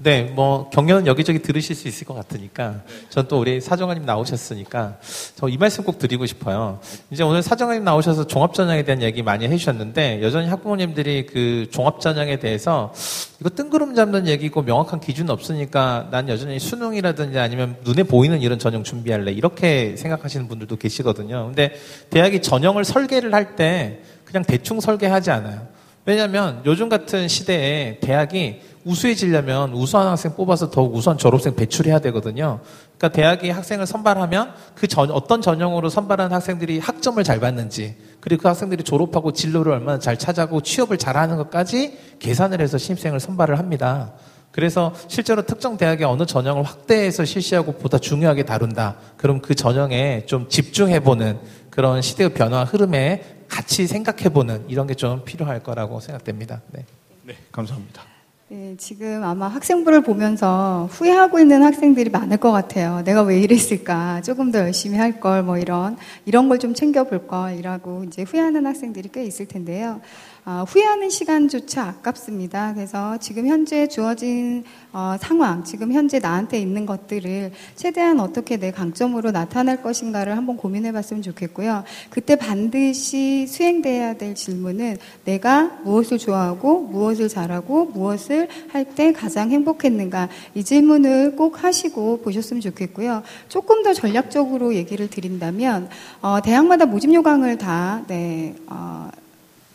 [0.00, 4.98] 네, 뭐 경연 여기저기 들으실 수 있을 것 같으니까 전 또 우리 사정관님 나오셨으니까
[5.34, 6.78] 저 이 말씀 꼭 드리고 싶어요.
[7.10, 12.92] 이제 오늘 사정관님 나오셔서 종합전형에 대한 얘기 많이 해주셨는데 여전히 학부모님들이 그 종합전형에 대해서
[13.40, 18.84] 이거 뜬구름 잡는 얘기고 명확한 기준 없으니까 난 여전히 수능이라든지 아니면 눈에 보이는 이런 전형
[18.84, 21.46] 준비할래 이렇게 생각하시는 분들도 계시거든요.
[21.46, 21.72] 근데
[22.10, 25.66] 대학이 전형을 설계를 할 때 그냥 대충 설계하지 않아요.
[26.08, 32.60] 왜냐하면 요즘 같은 시대에 대학이 우수해지려면 우수한 학생 뽑아서 더욱 우수한 졸업생 배출해야 되거든요.
[32.96, 38.48] 그러니까 대학이 학생을 선발하면 그 전, 어떤 전형으로 선발한 학생들이 학점을 잘 받는지 그리고 그
[38.48, 44.14] 학생들이 졸업하고 진로를 얼마나 잘 찾아고 취업을 잘하는 것까지 계산을 해서 신입생을 선발을 합니다.
[44.58, 48.96] 그래서 실제로 특정 대학의 어느 전형을 확대해서 실시하고 보다 중요하게 다룬다.
[49.16, 51.38] 그럼 그 전형에 좀 집중해보는
[51.70, 56.60] 그런 시대의 변화 흐름에 같이 생각해보는 이런 게 좀 필요할 거라고 생각됩니다.
[56.72, 56.84] 네.
[57.22, 58.02] 네, 감사합니다.
[58.50, 63.02] 네, 지금 아마 학생부를 보면서 후회하고 있는 학생들이 많을 것 같아요.
[63.04, 64.22] 내가 왜 이랬을까?
[64.22, 68.64] 조금 더 열심히 할 걸, 뭐 이런, 이런 걸 좀 챙겨볼 걸, 이라고 이제 후회하는
[68.64, 70.00] 학생들이 꽤 있을 텐데요.
[70.46, 72.72] 어, 후회하는 시간조차 아깝습니다.
[72.72, 79.30] 그래서 지금 현재 주어진 어, 상황, 지금 현재 나한테 있는 것들을 최대한 어떻게 내 강점으로
[79.30, 81.84] 나타낼 것인가를 한번 고민해 봤으면 좋겠고요.
[82.08, 84.96] 그때 반드시 수행돼야 될 질문은
[85.26, 88.37] 내가 무엇을 좋아하고 무엇을 잘하고 무엇을
[88.70, 93.22] 할 때 가장 행복했는가 이 질문을 꼭 하시고 보셨으면 좋겠고요.
[93.48, 95.88] 조금 더 전략적으로 얘기를 드린다면
[96.22, 99.10] 어, 대학마다 모집 요강을 다 네, 어,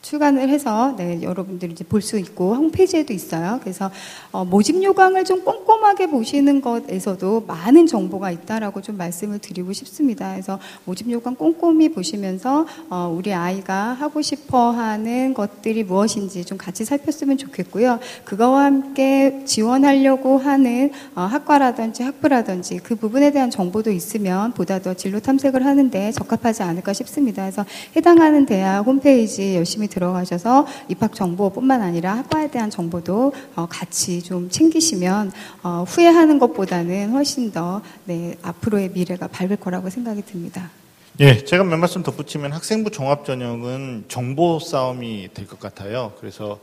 [0.03, 3.59] 출간을 해서 네, 여러분들이 이제 볼 수 있고 홈페이지에도 있어요.
[3.63, 3.89] 그래서
[4.33, 10.31] 어, 모집 요강을 좀 꼼꼼하게 보시는 것에서도 많은 정보가 있다라고 좀 말씀을 드리고 싶습니다.
[10.33, 17.37] 그래서 모집 요강 꼼꼼히 보시면서 어, 우리 아이가 하고 싶어하는 것들이 무엇인지 좀 같이 살폈으면
[17.37, 17.99] 좋겠고요.
[18.25, 25.21] 그거와 함께 지원하려고 하는 어, 학과라든지 학부라든지 그 부분에 대한 정보도 있으면 보다 더 진로
[25.21, 27.43] 탐색을 하는데 적합하지 않을까 싶습니다.
[27.43, 34.49] 그래서 해당하는 대학 홈페이지 열심히 들어가셔서 입학 정보뿐만 아니라 학과에 대한 정보도 어, 같이 좀
[34.49, 35.31] 챙기시면
[35.61, 40.71] 어, 후회하는 것보다는 훨씬 더 네, 앞으로의 미래가 밝을 거라고 생각이 듭니다.
[41.19, 46.13] 예, 제가 몇 말씀 덧붙이면 학생부 종합 전형은 정보 싸움이 될 것 같아요.
[46.19, 46.59] 그래서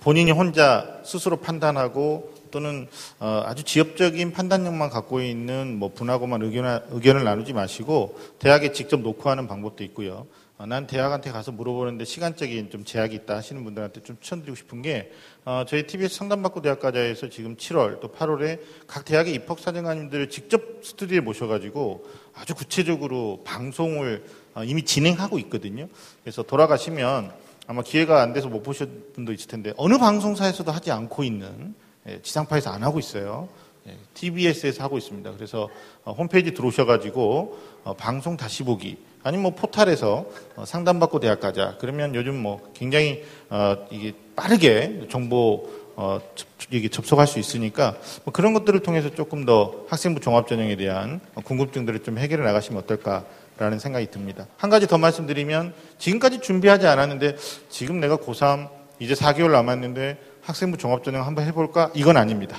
[0.00, 2.88] 본인이 혼자 스스로 판단하고 또는
[3.20, 9.28] 어, 아주 지엽적인 판단력만 갖고 있는 뭐 분하고만 의견, 의견을 나누지 마시고 대학에 직접 놓고
[9.28, 10.26] 하는 방법도 있고요.
[10.60, 15.10] 어, 난 대학한테 가서 물어보는데 시간적인 좀 제약이 있다 하시는 분들한테 좀 추천드리고 싶은 게
[15.46, 21.20] 어, 저희 TBS 상담받고 대학가자에서 지금 7월 또 8월에 각 대학의 입학 사정관님들을 직접 스튜디오에
[21.20, 22.04] 모셔가지고
[22.34, 25.88] 아주 구체적으로 방송을 어, 이미 진행하고 있거든요.
[26.22, 27.32] 그래서 돌아가시면
[27.66, 31.74] 아마 기회가 안 돼서 못 보신 분도 있을 텐데 어느 방송사에서도 하지 않고 있는
[32.06, 33.48] 예, 지상파에서 안 하고 있어요.
[33.88, 35.32] 예, TBS에서 하고 있습니다.
[35.32, 35.70] 그래서
[36.04, 41.76] 어, 홈페이지 들어오셔가지고 어, 방송 다시 보기 아니면 뭐 포탈에서 어, 상담받고 대학 가자.
[41.80, 48.32] 그러면 요즘 뭐 굉장히 어, 이게 빠르게 정보 어, 접, 이게 접속할 수 있으니까 뭐
[48.32, 53.24] 그런 것들을 통해서 조금 더 학생부 종합전형에 대한 궁금증들을 좀 해결해 나가시면 어떨까
[53.58, 54.46] 라는 생각이 듭니다.
[54.56, 57.36] 한 가지 더 말씀드리면 지금까지 준비하지 않았는데
[57.68, 61.90] 지금 내가 고3 이제 4개월 남았는데 학생부 종합전형 한번 해볼까?
[61.94, 62.58] 이건 아닙니다.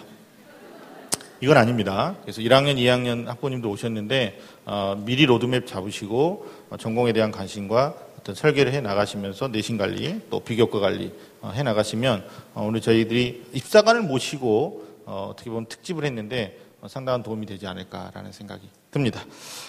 [1.42, 2.16] 이건 아닙니다.
[2.22, 8.72] 그래서 1학년, 2학년 학부님도 오셨는데 어, 미리 로드맵 잡으시고 어, 전공에 대한 관심과 어떤 설계를
[8.74, 11.12] 해 나가시면서 내신 관리 또 비교과 관리
[11.42, 12.24] 어, 해 나가시면
[12.54, 18.32] 어, 오늘 저희들이 입사관을 모시고 어, 떻게 보면 특집을 했는데 어, 상당한 도움이 되지 않을까라는
[18.32, 19.26] 생각이 듭니다.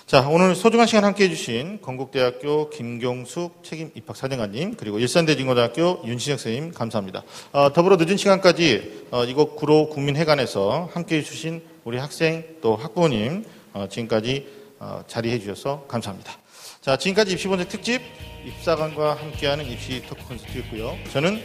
[0.07, 7.23] 자, 오늘 소중한 시간 함께 해주신 건국대학교 김경숙 책임 입학사정관님, 그리고 일산대진고등학교 윤신혁 선생님, 감사합니다.
[7.53, 13.87] 어, 더불어 늦은 시간까지 어, 이곳 구로 국민회관에서 함께 해주신 우리 학생 또 학부모님, 어,
[13.89, 14.47] 지금까지
[14.81, 16.37] 어, 자리해 주셔서 감사합니다.
[16.81, 18.03] 자, 지금까지 입시본색 특집
[18.45, 20.99] 입사관과 함께하는 입시 토크 콘서트였고요.
[21.12, 21.41] 저는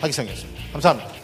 [0.00, 0.72] 하기상이었습니다.
[0.72, 1.23] 감사합니다.